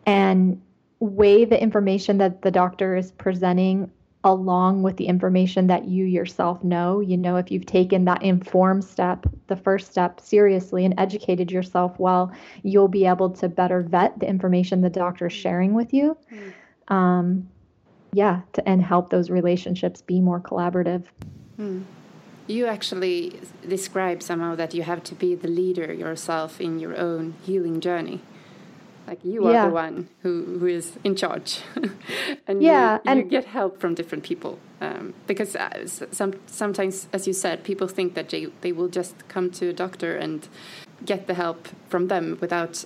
and 0.06 0.60
weigh 1.00 1.44
the 1.44 1.60
information 1.60 2.18
that 2.18 2.42
the 2.42 2.50
doctor 2.50 2.96
is 2.96 3.12
presenting 3.12 3.90
along 4.24 4.82
with 4.82 4.96
the 4.96 5.06
information 5.06 5.68
that 5.68 5.84
you 5.86 6.04
yourself 6.04 6.64
know. 6.64 7.00
You 7.00 7.16
know, 7.16 7.36
if 7.36 7.50
you've 7.50 7.66
taken 7.66 8.04
that 8.06 8.22
informed 8.22 8.84
step, 8.84 9.26
the 9.46 9.56
first 9.56 9.90
step 9.90 10.20
seriously 10.20 10.84
and 10.84 10.94
educated 10.98 11.52
yourself 11.52 11.98
well, 11.98 12.32
you'll 12.62 12.88
be 12.88 13.06
able 13.06 13.30
to 13.30 13.48
better 13.48 13.82
vet 13.82 14.18
the 14.18 14.28
information 14.28 14.80
the 14.80 14.90
doctor 14.90 15.26
is 15.26 15.32
sharing 15.32 15.72
with 15.74 15.94
you. 15.94 16.16
Mm. 16.32 16.94
Um, 16.94 17.48
yeah, 18.12 18.40
to, 18.54 18.68
and 18.68 18.82
help 18.82 19.10
those 19.10 19.30
relationships 19.30 20.02
be 20.02 20.20
more 20.20 20.40
collaborative. 20.40 21.04
Hmm. 21.56 21.82
You 22.46 22.66
actually 22.66 23.40
describe 23.68 24.22
somehow 24.22 24.54
that 24.56 24.72
you 24.74 24.82
have 24.82 25.02
to 25.04 25.14
be 25.14 25.34
the 25.34 25.48
leader 25.48 25.92
yourself 25.92 26.60
in 26.60 26.78
your 26.78 26.96
own 26.96 27.34
healing 27.44 27.80
journey. 27.80 28.20
like 29.08 29.24
you 29.24 29.46
are 29.46 29.52
Yeah. 29.54 29.66
the 29.68 29.72
one 29.74 30.08
who, 30.22 30.58
who 30.60 30.66
is 30.66 30.98
in 31.02 31.14
charge 31.16 31.60
and 32.46 32.62
Yeah, 32.62 32.98
you, 33.06 33.14
you 33.16 33.22
get 33.24 33.44
help 33.46 33.80
from 33.80 33.94
different 33.94 34.22
people 34.24 34.58
um, 34.82 35.14
because 35.26 35.56
uh, 35.56 35.86
some, 36.12 36.32
sometimes 36.46 37.08
as 37.12 37.26
you 37.26 37.32
said 37.32 37.64
people 37.64 37.88
think 37.88 38.12
that 38.14 38.28
they, 38.28 38.46
they 38.60 38.72
will 38.72 38.88
just 38.88 39.14
come 39.28 39.50
to 39.52 39.68
a 39.68 39.72
doctor 39.72 40.14
and 40.24 40.46
get 41.06 41.26
the 41.26 41.34
help 41.34 41.68
from 41.88 42.08
them 42.08 42.36
without 42.40 42.84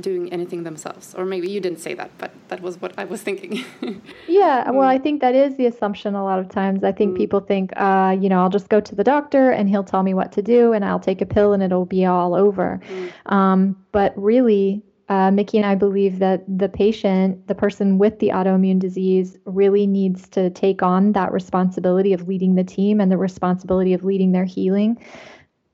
doing 0.00 0.32
anything 0.32 0.62
themselves 0.62 1.14
or 1.14 1.24
maybe 1.24 1.50
you 1.50 1.60
didn't 1.60 1.80
say 1.80 1.94
that 1.94 2.10
but 2.18 2.30
that 2.48 2.60
was 2.60 2.80
what 2.80 2.92
i 2.98 3.04
was 3.04 3.22
thinking 3.22 3.64
Yeah, 4.28 4.70
well, 4.70 4.88
I 4.88 4.98
think 4.98 5.20
that 5.20 5.34
is 5.34 5.56
the 5.56 5.66
assumption 5.66 6.14
a 6.14 6.24
lot 6.24 6.38
of 6.38 6.48
times. 6.48 6.84
I 6.84 6.92
think 6.92 7.16
people 7.16 7.40
think, 7.40 7.72
uh, 7.76 8.16
you 8.18 8.28
know, 8.28 8.40
I'll 8.40 8.48
just 8.48 8.68
go 8.68 8.80
to 8.80 8.94
the 8.94 9.04
doctor 9.04 9.50
and 9.50 9.68
he'll 9.68 9.84
tell 9.84 10.02
me 10.02 10.14
what 10.14 10.32
to 10.32 10.42
do 10.42 10.72
and 10.72 10.84
I'll 10.84 11.00
take 11.00 11.20
a 11.20 11.26
pill 11.26 11.52
and 11.52 11.62
it'll 11.62 11.84
be 11.84 12.04
all 12.06 12.34
over. 12.34 12.80
Um, 13.26 13.76
but 13.92 14.12
really, 14.16 14.82
uh, 15.08 15.30
Mickey 15.32 15.58
and 15.58 15.66
I 15.66 15.74
believe 15.74 16.20
that 16.20 16.44
the 16.46 16.68
patient, 16.68 17.48
the 17.48 17.54
person 17.54 17.98
with 17.98 18.20
the 18.20 18.28
autoimmune 18.28 18.78
disease, 18.78 19.36
really 19.44 19.86
needs 19.86 20.28
to 20.30 20.50
take 20.50 20.82
on 20.82 21.12
that 21.12 21.32
responsibility 21.32 22.12
of 22.12 22.28
leading 22.28 22.54
the 22.54 22.64
team 22.64 23.00
and 23.00 23.10
the 23.10 23.18
responsibility 23.18 23.92
of 23.92 24.04
leading 24.04 24.32
their 24.32 24.44
healing. 24.44 24.96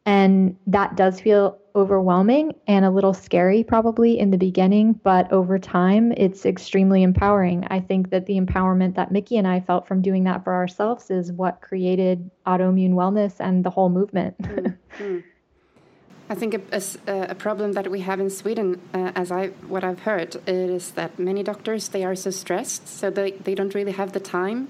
And 0.07 0.57
that 0.69 0.97
does 0.97 1.21
feel 1.21 1.59
overwhelming 1.75 2.55
and 2.69 2.85
a 2.85 2.91
little 2.91 3.13
scary, 3.13 3.65
probably 3.65 4.19
in 4.19 4.31
the 4.31 4.39
beginning, 4.39 4.93
but 5.03 5.31
over 5.33 5.59
time, 5.59 6.13
it's 6.13 6.47
extremely 6.47 7.03
empowering. 7.03 7.67
I 7.71 7.81
think 7.81 8.11
that 8.11 8.27
the 8.27 8.41
empowerment 8.41 8.95
that 8.95 9.11
Mickey 9.11 9.37
and 9.37 9.47
I 9.47 9.61
felt 9.61 9.87
from 9.87 10.01
doing 10.01 10.25
that 10.25 10.45
for 10.45 10.55
ourselves 10.55 11.11
is 11.11 11.33
what 11.33 11.61
created 11.61 12.31
autoimmune 12.47 12.93
wellness 12.93 13.35
and 13.41 13.65
the 13.65 13.71
whole 13.71 13.91
movement. 13.91 14.37
I 16.29 16.35
think 16.35 16.55
a 16.55 17.35
problem 17.37 17.73
that 17.75 17.89
we 17.91 18.01
have 18.01 18.19
in 18.19 18.31
Sweden, 18.31 18.81
uh, 18.95 19.13
as 19.15 19.31
I 19.31 19.49
what 19.69 19.85
I've 19.85 20.01
heard, 20.01 20.37
is 20.47 20.93
that 20.93 21.19
many 21.19 21.43
doctors 21.45 21.89
they 21.89 22.05
are 22.05 22.17
so 22.17 22.31
stressed, 22.31 22.89
so 22.89 23.11
they, 23.11 23.33
they 23.33 23.55
don't 23.55 23.75
really 23.75 23.93
have 23.93 24.13
the 24.13 24.21
time 24.21 24.69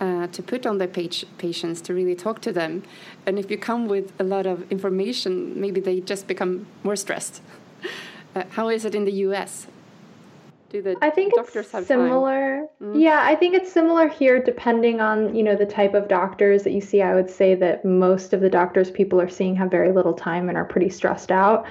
uh, 0.00 0.26
to 0.28 0.42
put 0.42 0.66
on 0.66 0.78
their 0.78 0.88
page, 0.88 1.24
patients 1.38 1.80
to 1.82 1.94
really 1.94 2.14
talk 2.14 2.40
to 2.42 2.52
them. 2.52 2.82
And 3.26 3.38
if 3.38 3.50
you 3.50 3.58
come 3.58 3.88
with 3.88 4.12
a 4.18 4.24
lot 4.24 4.46
of 4.46 4.70
information, 4.70 5.60
maybe 5.60 5.80
they 5.80 6.00
just 6.00 6.26
become 6.26 6.66
more 6.82 6.96
stressed. 6.96 7.42
Uh, 8.36 8.44
how 8.50 8.68
is 8.68 8.84
it 8.84 8.94
in 8.94 9.06
the 9.06 9.12
U.S.? 9.26 9.66
Do 10.68 10.82
the 10.82 10.96
I 11.00 11.08
think 11.08 11.34
doctors 11.34 11.72
have 11.72 11.86
similar. 11.86 12.66
Yeah, 12.94 13.22
I 13.24 13.34
think 13.34 13.54
it's 13.54 13.72
similar 13.72 14.06
here 14.06 14.42
depending 14.42 15.00
on, 15.00 15.34
you 15.34 15.42
know, 15.42 15.56
the 15.56 15.64
type 15.64 15.94
of 15.94 16.08
doctors 16.08 16.62
that 16.64 16.72
you 16.72 16.82
see. 16.82 17.00
I 17.00 17.14
would 17.14 17.30
say 17.30 17.54
that 17.54 17.86
most 17.86 18.34
of 18.34 18.40
the 18.42 18.50
doctors 18.50 18.90
people 18.90 19.18
are 19.18 19.30
seeing 19.30 19.56
have 19.56 19.70
very 19.70 19.92
little 19.92 20.12
time 20.12 20.50
and 20.50 20.58
are 20.58 20.64
pretty 20.66 20.90
stressed 20.90 21.32
out. 21.32 21.66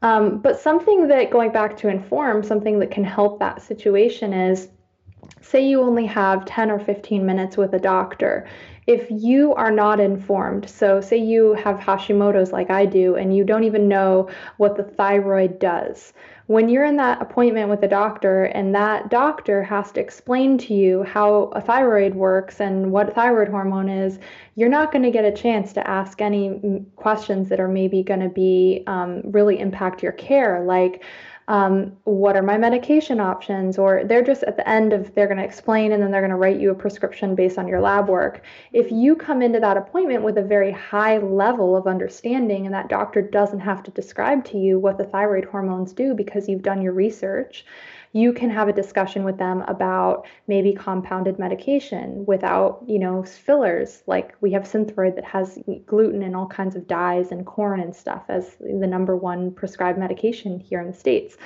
Um, 0.00 0.38
but 0.38 0.58
something 0.58 1.08
that 1.08 1.30
going 1.30 1.52
back 1.52 1.76
to 1.78 1.88
inform, 1.88 2.42
something 2.42 2.78
that 2.78 2.90
can 2.90 3.04
help 3.04 3.38
that 3.40 3.60
situation 3.60 4.32
is 4.32 4.68
say 5.40 5.66
you 5.66 5.82
only 5.82 6.06
have 6.06 6.44
10 6.44 6.70
or 6.70 6.78
15 6.78 7.24
minutes 7.24 7.56
with 7.56 7.72
a 7.74 7.78
doctor. 7.78 8.46
If 8.86 9.06
you 9.10 9.54
are 9.54 9.70
not 9.70 10.00
informed, 10.00 10.68
so 10.68 11.00
say 11.00 11.16
you 11.16 11.54
have 11.54 11.78
Hashimoto's 11.78 12.52
like 12.52 12.70
I 12.70 12.86
do, 12.86 13.14
and 13.14 13.36
you 13.36 13.44
don't 13.44 13.64
even 13.64 13.88
know 13.88 14.28
what 14.56 14.76
the 14.76 14.82
thyroid 14.82 15.58
does, 15.58 16.12
when 16.50 16.68
you're 16.68 16.84
in 16.84 16.96
that 16.96 17.22
appointment 17.22 17.68
with 17.68 17.80
a 17.84 17.86
doctor 17.86 18.42
and 18.46 18.74
that 18.74 19.08
doctor 19.08 19.62
has 19.62 19.92
to 19.92 20.00
explain 20.00 20.58
to 20.58 20.74
you 20.74 21.04
how 21.04 21.44
a 21.54 21.60
thyroid 21.60 22.16
works 22.16 22.60
and 22.60 22.90
what 22.90 23.14
thyroid 23.14 23.46
hormone 23.46 23.88
is, 23.88 24.18
you're 24.56 24.68
not 24.68 24.90
going 24.90 25.04
to 25.04 25.12
get 25.12 25.24
a 25.24 25.30
chance 25.30 25.72
to 25.74 25.88
ask 25.88 26.20
any 26.20 26.84
questions 26.96 27.50
that 27.50 27.60
are 27.60 27.68
maybe 27.68 28.02
going 28.02 28.18
to 28.18 28.28
be 28.28 28.82
um, 28.88 29.22
really 29.26 29.60
impact 29.60 30.02
your 30.02 30.10
care, 30.10 30.64
like 30.64 31.04
um, 31.50 31.96
what 32.04 32.36
are 32.36 32.42
my 32.42 32.56
medication 32.56 33.18
options? 33.18 33.76
Or 33.76 34.04
they're 34.04 34.22
just 34.22 34.44
at 34.44 34.56
the 34.56 34.68
end 34.68 34.92
of 34.92 35.12
they're 35.16 35.26
going 35.26 35.38
to 35.38 35.44
explain 35.44 35.90
and 35.90 36.00
then 36.00 36.12
they're 36.12 36.20
going 36.20 36.30
to 36.30 36.36
write 36.36 36.60
you 36.60 36.70
a 36.70 36.74
prescription 36.76 37.34
based 37.34 37.58
on 37.58 37.66
your 37.66 37.80
lab 37.80 38.08
work. 38.08 38.44
If 38.72 38.92
you 38.92 39.16
come 39.16 39.42
into 39.42 39.58
that 39.58 39.76
appointment 39.76 40.22
with 40.22 40.38
a 40.38 40.42
very 40.42 40.70
high 40.70 41.18
level 41.18 41.76
of 41.76 41.88
understanding 41.88 42.66
and 42.66 42.74
that 42.76 42.88
doctor 42.88 43.20
doesn't 43.20 43.58
have 43.58 43.82
to 43.82 43.90
describe 43.90 44.44
to 44.44 44.58
you 44.58 44.78
what 44.78 44.96
the 44.96 45.04
thyroid 45.04 45.44
hormones 45.44 45.92
do 45.92 46.14
because 46.14 46.48
you've 46.48 46.62
done 46.62 46.82
your 46.82 46.92
research 46.92 47.64
you 48.12 48.32
can 48.32 48.50
have 48.50 48.68
a 48.68 48.72
discussion 48.72 49.22
with 49.22 49.38
them 49.38 49.62
about 49.62 50.26
maybe 50.48 50.72
compounded 50.72 51.38
medication 51.38 52.24
without, 52.26 52.82
you 52.86 52.98
know, 52.98 53.22
fillers. 53.22 54.02
Like 54.06 54.34
we 54.40 54.50
have 54.52 54.64
Synthroid 54.64 55.14
that 55.14 55.24
has 55.24 55.58
gluten 55.86 56.22
and 56.22 56.34
all 56.34 56.46
kinds 56.46 56.74
of 56.74 56.88
dyes 56.88 57.30
and 57.30 57.46
corn 57.46 57.80
and 57.80 57.94
stuff 57.94 58.24
as 58.28 58.56
the 58.58 58.86
number 58.86 59.16
one 59.16 59.52
prescribed 59.52 59.98
medication 59.98 60.58
here 60.58 60.80
in 60.80 60.88
the 60.88 60.96
States. 60.96 61.36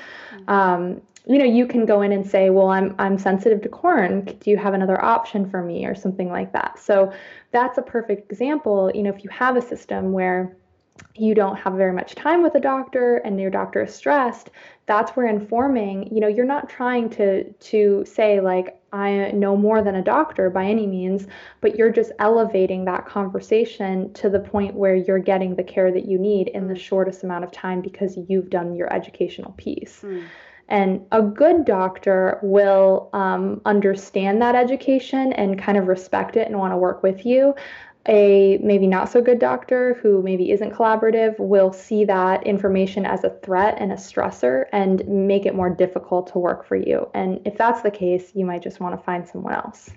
Um, 0.48 1.02
you 1.26 1.38
know, 1.38 1.44
you 1.44 1.66
can 1.66 1.86
go 1.86 2.02
in 2.02 2.12
and 2.12 2.26
say, 2.26 2.50
well, 2.50 2.68
I'm, 2.68 2.94
I'm 2.98 3.18
sensitive 3.18 3.62
to 3.62 3.68
corn. 3.68 4.24
Do 4.24 4.50
you 4.50 4.58
have 4.58 4.74
another 4.74 5.02
option 5.02 5.48
for 5.48 5.62
me 5.62 5.86
or 5.86 5.94
something 5.94 6.28
like 6.28 6.52
that? 6.52 6.78
So 6.78 7.12
that's 7.50 7.78
a 7.78 7.82
perfect 7.82 8.30
example. 8.30 8.90
You 8.94 9.02
know, 9.04 9.10
if 9.10 9.24
you 9.24 9.30
have 9.30 9.56
a 9.56 9.62
system 9.62 10.12
where 10.12 10.56
you 11.16 11.34
don't 11.34 11.56
have 11.56 11.74
very 11.74 11.92
much 11.92 12.14
time 12.14 12.42
with 12.42 12.54
a 12.54 12.60
doctor 12.60 13.16
and 13.18 13.40
your 13.40 13.50
doctor 13.50 13.82
is 13.82 13.94
stressed 13.94 14.50
that's 14.86 15.12
where 15.12 15.26
informing 15.26 16.12
you 16.14 16.20
know 16.20 16.28
you're 16.28 16.44
not 16.44 16.68
trying 16.68 17.10
to 17.10 17.52
to 17.54 18.04
say 18.06 18.40
like 18.40 18.80
i 18.92 19.30
know 19.32 19.56
more 19.56 19.82
than 19.82 19.96
a 19.96 20.02
doctor 20.02 20.50
by 20.50 20.64
any 20.64 20.86
means 20.86 21.26
but 21.60 21.76
you're 21.76 21.90
just 21.90 22.12
elevating 22.20 22.84
that 22.84 23.06
conversation 23.06 24.12
to 24.12 24.28
the 24.28 24.38
point 24.38 24.74
where 24.74 24.94
you're 24.94 25.18
getting 25.18 25.56
the 25.56 25.64
care 25.64 25.90
that 25.90 26.06
you 26.06 26.18
need 26.18 26.48
in 26.48 26.68
the 26.68 26.78
shortest 26.78 27.24
amount 27.24 27.42
of 27.42 27.50
time 27.50 27.80
because 27.80 28.16
you've 28.28 28.50
done 28.50 28.74
your 28.74 28.92
educational 28.92 29.52
piece. 29.52 30.02
And 30.68 31.02
a 31.12 31.20
good 31.20 31.64
doctor 31.64 32.38
will 32.42 33.10
um, 33.12 33.60
understand 33.66 34.40
that 34.40 34.54
education 34.54 35.32
and 35.34 35.58
kind 35.58 35.76
of 35.76 35.88
respect 35.88 36.36
it 36.36 36.48
and 36.48 36.58
want 36.58 36.72
to 36.72 36.76
work 36.78 37.02
with 37.02 37.26
you 37.26 37.54
a 38.06 38.58
maybe 38.62 38.86
not 38.86 39.08
so 39.08 39.22
good 39.22 39.38
doctor 39.38 39.94
who 39.94 40.22
maybe 40.22 40.50
isn't 40.50 40.72
collaborative 40.72 41.38
will 41.38 41.72
see 41.72 42.04
that 42.04 42.46
information 42.46 43.06
as 43.06 43.24
a 43.24 43.30
threat 43.30 43.76
and 43.78 43.92
a 43.92 43.96
stressor 43.96 44.66
and 44.72 45.06
make 45.08 45.46
it 45.46 45.54
more 45.54 45.70
difficult 45.70 46.26
to 46.32 46.38
work 46.38 46.66
for 46.66 46.76
you. 46.76 47.08
And 47.14 47.40
if 47.46 47.56
that's 47.56 47.82
the 47.82 47.90
case, 47.90 48.32
you 48.34 48.44
might 48.44 48.62
just 48.62 48.80
want 48.80 48.98
to 48.98 49.02
find 49.04 49.26
someone 49.26 49.54
else. 49.54 49.90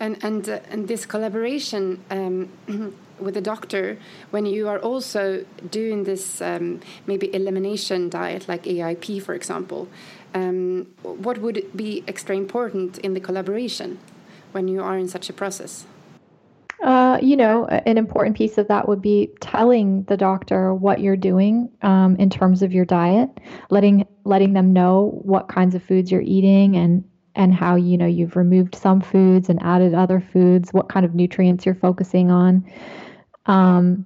And 0.00 0.18
and 0.24 0.48
uh, 0.48 0.58
and 0.70 0.88
this 0.88 1.06
collaboration 1.06 2.02
um, 2.10 2.48
with 3.20 3.34
the 3.34 3.40
doctor, 3.40 3.98
when 4.32 4.46
you 4.46 4.68
are 4.68 4.80
also 4.80 5.44
doing 5.70 6.04
this 6.04 6.42
um, 6.42 6.80
maybe 7.06 7.32
elimination 7.32 8.08
diet 8.10 8.48
like 8.48 8.64
AIP, 8.64 9.22
for 9.22 9.32
example, 9.32 9.88
um, 10.34 10.88
what 11.02 11.38
would 11.38 11.70
be 11.74 12.02
extra 12.08 12.34
important 12.34 12.98
in 12.98 13.14
the 13.14 13.20
collaboration 13.20 14.00
when 14.50 14.66
you 14.66 14.82
are 14.82 14.98
in 14.98 15.08
such 15.08 15.30
a 15.30 15.32
process? 15.32 15.86
Uh, 16.82 17.18
you 17.22 17.36
know, 17.36 17.66
an 17.66 17.96
important 17.96 18.36
piece 18.36 18.58
of 18.58 18.68
that 18.68 18.88
would 18.88 19.00
be 19.00 19.30
telling 19.40 20.02
the 20.04 20.16
doctor 20.16 20.74
what 20.74 21.00
you're 21.00 21.16
doing 21.16 21.70
um, 21.82 22.16
in 22.16 22.28
terms 22.28 22.62
of 22.62 22.72
your 22.72 22.84
diet, 22.84 23.30
letting 23.70 24.06
letting 24.24 24.52
them 24.52 24.72
know 24.72 25.20
what 25.22 25.48
kinds 25.48 25.74
of 25.74 25.82
foods 25.82 26.10
you're 26.10 26.20
eating 26.20 26.76
and 26.76 27.04
and 27.36 27.54
how 27.54 27.74
you 27.74 27.96
know 27.96 28.06
you've 28.06 28.36
removed 28.36 28.74
some 28.74 29.00
foods 29.00 29.48
and 29.48 29.62
added 29.62 29.94
other 29.94 30.20
foods, 30.20 30.72
what 30.72 30.88
kind 30.88 31.06
of 31.06 31.14
nutrients 31.14 31.64
you're 31.64 31.74
focusing 31.74 32.30
on, 32.30 32.64
um, 33.46 34.04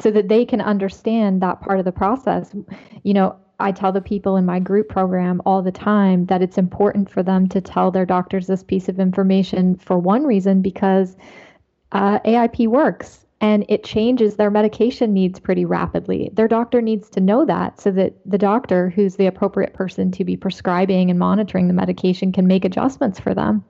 so 0.00 0.10
that 0.10 0.28
they 0.28 0.44
can 0.44 0.60
understand 0.60 1.42
that 1.42 1.60
part 1.60 1.78
of 1.78 1.84
the 1.84 1.92
process. 1.92 2.54
You 3.02 3.14
know, 3.14 3.36
I 3.58 3.72
tell 3.72 3.92
the 3.92 4.00
people 4.00 4.36
in 4.36 4.44
my 4.44 4.58
group 4.58 4.88
program 4.88 5.40
all 5.46 5.62
the 5.62 5.72
time 5.72 6.26
that 6.26 6.42
it's 6.42 6.58
important 6.58 7.10
for 7.10 7.22
them 7.22 7.48
to 7.48 7.60
tell 7.60 7.90
their 7.90 8.06
doctors 8.06 8.46
this 8.46 8.62
piece 8.62 8.88
of 8.88 9.00
information 9.00 9.76
for 9.76 9.98
one 9.98 10.24
reason 10.24 10.60
because 10.60 11.16
uh, 11.92 12.18
AIP 12.20 12.68
works 12.68 13.26
and 13.40 13.64
it 13.68 13.84
changes 13.84 14.36
their 14.36 14.50
medication 14.50 15.12
needs 15.12 15.38
pretty 15.38 15.64
rapidly. 15.64 16.30
Their 16.32 16.48
doctor 16.48 16.80
needs 16.80 17.10
to 17.10 17.20
know 17.20 17.44
that 17.44 17.80
so 17.80 17.90
that 17.90 18.14
the 18.24 18.38
doctor, 18.38 18.88
who's 18.90 19.16
the 19.16 19.26
appropriate 19.26 19.74
person 19.74 20.10
to 20.12 20.24
be 20.24 20.36
prescribing 20.36 21.10
and 21.10 21.18
monitoring 21.18 21.68
the 21.68 21.74
medication, 21.74 22.32
can 22.32 22.46
make 22.46 22.64
adjustments 22.64 23.20
for 23.20 23.34
them. 23.34 23.62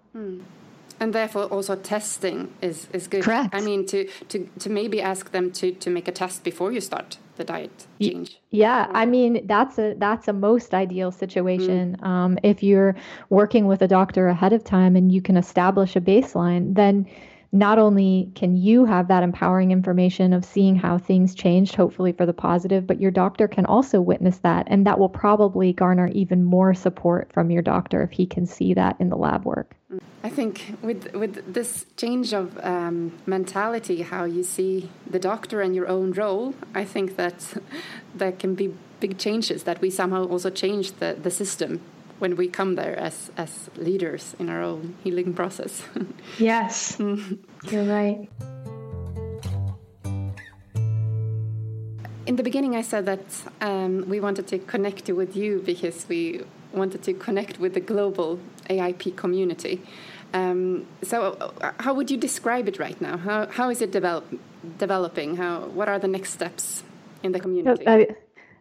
And 0.98 1.12
therefore, 1.12 1.44
also 1.44 1.76
testing 1.76 2.54
is, 2.62 2.88
is 2.92 3.06
good. 3.06 3.22
Correct. 3.22 3.54
I 3.54 3.60
mean, 3.60 3.84
to, 3.86 4.08
to, 4.28 4.48
to 4.60 4.70
maybe 4.70 5.02
ask 5.02 5.30
them 5.30 5.50
to, 5.52 5.72
to 5.72 5.90
make 5.90 6.08
a 6.08 6.12
test 6.12 6.42
before 6.42 6.72
you 6.72 6.80
start 6.80 7.18
the 7.36 7.44
diet 7.44 7.86
change. 8.00 8.38
Yeah, 8.50 8.90
I 8.92 9.04
mean 9.04 9.46
that's 9.46 9.78
a 9.78 9.94
that's 9.98 10.26
a 10.26 10.32
most 10.32 10.72
ideal 10.72 11.12
situation. 11.12 11.96
Um, 12.02 12.38
if 12.42 12.62
you're 12.62 12.96
working 13.28 13.66
with 13.66 13.82
a 13.82 13.88
doctor 13.88 14.28
ahead 14.28 14.54
of 14.54 14.64
time 14.64 14.96
and 14.96 15.12
you 15.12 15.20
can 15.20 15.36
establish 15.36 15.96
a 15.96 16.00
baseline, 16.00 16.74
then 16.74 17.06
not 17.52 17.78
only 17.78 18.30
can 18.34 18.56
you 18.56 18.84
have 18.84 19.08
that 19.08 19.22
empowering 19.22 19.70
information 19.70 20.32
of 20.32 20.44
seeing 20.44 20.76
how 20.76 20.98
things 20.98 21.34
changed, 21.34 21.74
hopefully 21.74 22.12
for 22.12 22.26
the 22.26 22.32
positive, 22.32 22.86
but 22.86 23.00
your 23.00 23.10
doctor 23.10 23.48
can 23.48 23.66
also 23.66 24.00
witness 24.00 24.38
that. 24.38 24.66
And 24.68 24.86
that 24.86 24.98
will 24.98 25.08
probably 25.08 25.72
garner 25.72 26.08
even 26.08 26.44
more 26.44 26.74
support 26.74 27.32
from 27.32 27.50
your 27.50 27.62
doctor 27.62 28.02
if 28.02 28.12
he 28.12 28.26
can 28.26 28.46
see 28.46 28.74
that 28.74 28.96
in 29.00 29.08
the 29.08 29.16
lab 29.16 29.44
work. 29.44 29.74
I 30.24 30.28
think 30.28 30.74
with 30.82 31.14
with 31.14 31.54
this 31.54 31.86
change 31.96 32.34
of 32.34 32.58
um, 32.64 33.16
mentality, 33.26 34.02
how 34.02 34.24
you 34.24 34.42
see 34.42 34.90
the 35.08 35.20
doctor 35.20 35.60
and 35.60 35.74
your 35.74 35.86
own 35.86 36.12
role, 36.12 36.54
I 36.74 36.84
think 36.84 37.16
that 37.16 37.54
there 38.14 38.32
can 38.32 38.56
be 38.56 38.74
big 38.98 39.18
changes 39.18 39.62
that 39.64 39.80
we 39.80 39.90
somehow 39.90 40.24
also 40.24 40.50
change 40.50 40.92
the, 40.92 41.16
the 41.20 41.30
system 41.30 41.80
when 42.18 42.36
we 42.36 42.48
come 42.48 42.74
there 42.74 42.96
as 42.98 43.30
as 43.36 43.70
leaders 43.76 44.34
in 44.38 44.48
our 44.48 44.62
own 44.62 44.94
healing 45.04 45.34
process. 45.34 45.82
yes, 46.38 46.98
you're 46.98 47.84
right. 47.84 48.28
In 52.26 52.34
the 52.34 52.42
beginning, 52.42 52.74
I 52.74 52.82
said 52.82 53.06
that 53.06 53.24
um, 53.60 54.08
we 54.08 54.18
wanted 54.18 54.48
to 54.48 54.58
connect 54.58 55.08
with 55.08 55.36
you 55.36 55.62
because 55.64 56.06
we 56.08 56.42
wanted 56.72 57.02
to 57.04 57.14
connect 57.14 57.60
with 57.60 57.74
the 57.74 57.80
global 57.80 58.40
AIP 58.68 59.16
community. 59.16 59.80
Um, 60.34 60.86
so, 61.02 61.34
uh, 61.60 61.72
how 61.78 61.94
would 61.94 62.10
you 62.10 62.16
describe 62.16 62.66
it 62.68 62.78
right 62.78 63.00
now? 63.00 63.16
How 63.16 63.46
how 63.46 63.70
is 63.70 63.80
it 63.80 63.92
develop, 63.92 64.24
developing? 64.78 65.36
How 65.36 65.66
what 65.66 65.88
are 65.88 65.98
the 65.98 66.08
next 66.08 66.32
steps 66.32 66.82
in 67.22 67.32
the 67.32 67.40
community? 67.40 67.86
I, 67.86 68.08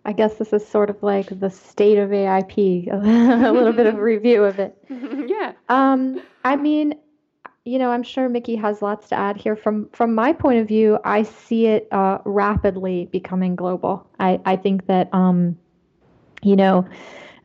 I 0.05 0.11
guess 0.11 0.35
this 0.35 0.53
is 0.53 0.65
sort 0.65 0.89
of 0.89 1.01
like 1.01 1.39
the 1.39 1.49
state 1.49 1.97
of 1.97 2.11
AIP, 2.11 2.91
a 2.93 3.51
little 3.51 3.73
bit 3.73 3.87
of 3.87 3.95
a 3.95 4.01
review 4.01 4.43
of 4.43 4.59
it. 4.59 4.77
yeah. 4.89 5.53
Um, 5.67 6.21
I 6.43 6.55
mean, 6.55 6.95
you 7.65 7.79
know, 7.79 7.89
I'm 7.89 8.03
sure 8.03 8.29
Mickey 8.29 8.55
has 8.55 8.83
lots 8.83 9.09
to 9.09 9.15
add 9.15 9.37
here. 9.37 9.55
From 9.55 9.89
from 9.89 10.13
my 10.13 10.31
point 10.31 10.59
of 10.59 10.67
view, 10.67 10.99
I 11.03 11.23
see 11.23 11.65
it 11.65 11.87
uh, 11.91 12.19
rapidly 12.23 13.09
becoming 13.11 13.55
global. 13.55 14.07
I 14.19 14.39
I 14.45 14.55
think 14.55 14.85
that 14.85 15.11
um, 15.13 15.57
you 16.43 16.55
know, 16.55 16.87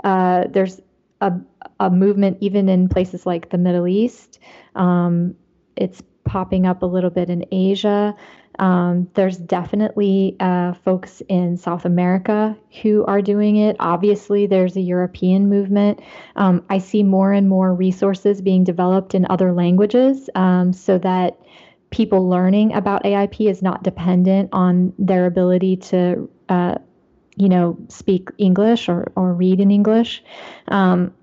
uh, 0.04 0.44
there's 0.50 0.80
a 1.22 1.32
a 1.80 1.90
movement 1.90 2.36
even 2.40 2.68
in 2.68 2.90
places 2.90 3.24
like 3.24 3.48
the 3.48 3.58
Middle 3.58 3.88
East. 3.88 4.38
Um, 4.74 5.34
it's 5.76 6.02
popping 6.24 6.66
up 6.66 6.82
a 6.82 6.86
little 6.86 7.10
bit 7.10 7.30
in 7.30 7.46
Asia. 7.50 8.14
Um, 8.60 9.08
there's 9.14 9.38
definitely 9.38 10.36
uh, 10.38 10.74
folks 10.74 11.22
in 11.28 11.56
South 11.56 11.86
America 11.86 12.54
who 12.82 13.06
are 13.06 13.22
doing 13.22 13.56
it. 13.56 13.74
Obviously, 13.80 14.46
there's 14.46 14.76
a 14.76 14.82
European 14.82 15.48
movement. 15.48 16.00
Um, 16.36 16.62
I 16.68 16.78
see 16.78 17.02
more 17.02 17.32
and 17.32 17.48
more 17.48 17.74
resources 17.74 18.42
being 18.42 18.62
developed 18.62 19.14
in 19.14 19.26
other 19.30 19.54
languages 19.54 20.28
um, 20.34 20.74
so 20.74 20.98
that 20.98 21.40
people 21.88 22.28
learning 22.28 22.74
about 22.74 23.02
AIP 23.04 23.50
is 23.50 23.62
not 23.62 23.82
dependent 23.82 24.50
on 24.52 24.92
their 24.98 25.24
ability 25.24 25.76
to, 25.76 26.28
uh, 26.50 26.74
you 27.36 27.48
know, 27.48 27.78
speak 27.88 28.28
English 28.36 28.90
or, 28.90 29.10
or 29.16 29.32
read 29.32 29.58
in 29.58 29.70
English. 29.70 30.22
Um, 30.68 31.14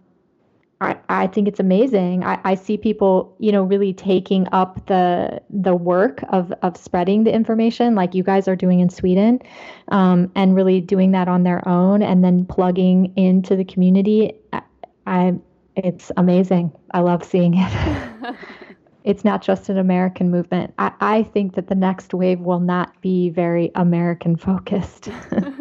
I, 0.80 0.96
I 1.10 1.28
think 1.28 1.48
it's 1.48 1.60
amazing. 1.60 2.24
I, 2.24 2.40
I 2.44 2.56
see 2.56 2.78
people, 2.78 3.36
you 3.40 3.52
know, 3.52 3.64
really 3.64 3.94
taking 3.94 4.48
up 4.52 4.86
the 4.86 5.42
the 5.50 5.76
work 5.76 6.24
of 6.30 6.54
of 6.62 6.78
spreading 6.78 7.24
the 7.24 7.34
information, 7.34 7.96
like 7.96 8.14
you 8.14 8.22
guys 8.22 8.48
are 8.48 8.56
doing 8.56 8.80
in 8.80 8.90
Sweden, 8.90 9.40
um, 9.88 10.32
and 10.36 10.56
really 10.56 10.80
doing 10.80 11.12
that 11.12 11.28
on 11.28 11.44
their 11.44 11.68
own, 11.68 12.04
and 12.04 12.24
then 12.24 12.46
plugging 12.46 13.12
into 13.16 13.56
the 13.56 13.66
community. 13.66 14.34
I, 14.54 14.62
I 15.08 15.34
it's 15.76 16.12
amazing. 16.16 16.72
I 16.92 17.00
love 17.00 17.24
seeing 17.24 17.56
it. 17.56 18.36
it's 19.04 19.24
not 19.26 19.42
just 19.42 19.70
an 19.70 19.80
American 19.80 20.30
movement. 20.30 20.74
I, 20.78 20.92
I 21.00 21.24
think 21.24 21.56
that 21.56 21.68
the 21.68 21.76
next 21.76 22.14
wave 22.14 22.40
will 22.40 22.60
not 22.60 23.00
be 23.02 23.30
very 23.30 23.72
American 23.74 24.36
focused. 24.36 25.10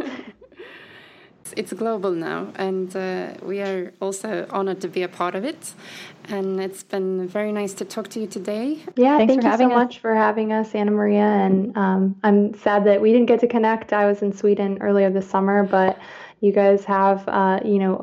it's 1.57 1.73
global 1.73 2.13
now, 2.13 2.53
and 2.57 2.95
uh, 2.97 3.35
we 3.43 3.61
are 3.61 3.93
also 4.01 4.47
honored 4.51 4.81
to 4.81 4.89
be 4.89 5.03
a 5.03 5.09
part 5.09 5.35
of 5.35 5.45
it. 5.45 5.75
And 6.29 6.61
it's 6.61 6.83
been 6.83 7.29
very 7.29 7.53
nice 7.53 7.73
to 7.75 7.85
talk 7.85 8.09
to 8.09 8.21
you 8.21 8.27
today. 8.27 8.81
Yeah, 8.97 9.17
Thanks 9.19 9.35
thank 9.35 9.45
you 9.45 9.57
so 9.57 9.67
us. 9.67 9.73
much 9.73 9.99
for 10.01 10.15
having 10.15 10.53
us, 10.53 10.75
Anna 10.75 10.91
Maria. 10.91 11.23
And 11.23 11.77
um, 11.77 12.17
I'm 12.25 12.55
sad 12.55 12.85
that 12.85 13.01
we 13.01 13.13
didn't 13.13 13.27
get 13.27 13.41
to 13.41 13.47
connect. 13.47 13.93
I 13.93 14.07
was 14.07 14.23
in 14.23 14.33
Sweden 14.33 14.79
earlier 14.81 15.09
this 15.11 15.29
summer, 15.29 15.63
but 15.63 15.99
you 16.41 16.53
guys 16.53 16.85
have 16.85 17.27
uh, 17.29 17.61
you 17.65 17.79
know 17.79 17.97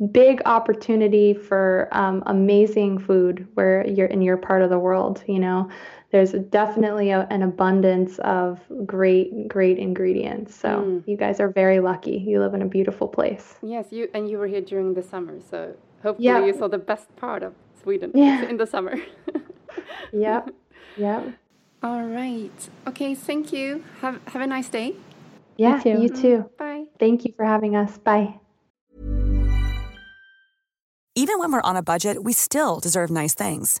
a 0.00 0.06
big 0.06 0.42
opportunity 0.46 1.34
for 1.34 1.88
um, 1.92 2.22
amazing 2.26 2.98
food 2.98 3.46
where 3.54 3.86
you're 3.86 4.08
in 4.08 4.22
your 4.22 4.36
part 4.36 4.62
of 4.62 4.70
the 4.70 4.78
world. 4.78 5.22
You 5.26 5.40
know, 5.40 5.70
there's 6.12 6.32
definitely 6.32 7.10
a, 7.10 7.26
an 7.30 7.42
abundance 7.42 8.18
of 8.20 8.60
great 8.84 9.48
great 9.48 9.78
ingredients. 9.78 10.54
So 10.54 10.68
mm. 10.68 11.02
you 11.06 11.16
guys 11.16 11.40
are 11.40 11.48
very 11.48 11.80
lucky. 11.80 12.16
You 12.16 12.40
live 12.40 12.54
in 12.54 12.62
a 12.62 12.66
beautiful 12.66 13.08
place. 13.08 13.56
Yes 13.62 13.86
you 13.90 14.08
and 14.14 14.28
you 14.30 14.38
were 14.38 14.46
here 14.46 14.60
during 14.60 14.94
the 14.94 15.02
summer 15.02 15.40
so 15.50 15.74
hopefully 16.02 16.26
yep. 16.26 16.46
you 16.46 16.56
saw 16.56 16.68
the 16.68 16.78
best 16.78 17.14
part 17.16 17.42
of 17.42 17.54
sweden 17.82 18.12
yeah. 18.14 18.42
in 18.50 18.56
the 18.56 18.66
summer. 18.66 18.96
Yep. 20.12 20.50
Yep. 20.96 21.34
All 21.82 22.02
right. 22.02 22.68
Okay 22.86 23.14
thank 23.14 23.52
you. 23.52 23.84
Have 24.00 24.20
have 24.28 24.42
a 24.42 24.46
nice 24.46 24.68
day. 24.68 24.94
Yeah 25.56 25.76
you 25.76 25.82
too, 25.82 26.02
you 26.02 26.08
too. 26.08 26.50
bye. 26.58 26.84
Thank 26.98 27.24
you 27.24 27.32
for 27.36 27.44
having 27.44 27.76
us. 27.76 27.98
Bye. 27.98 28.38
Even 31.14 31.38
when 31.38 31.50
we're 31.50 31.62
on 31.62 31.76
a 31.76 31.82
budget 31.82 32.22
we 32.22 32.32
still 32.32 32.78
deserve 32.78 33.10
nice 33.10 33.34
things 33.34 33.80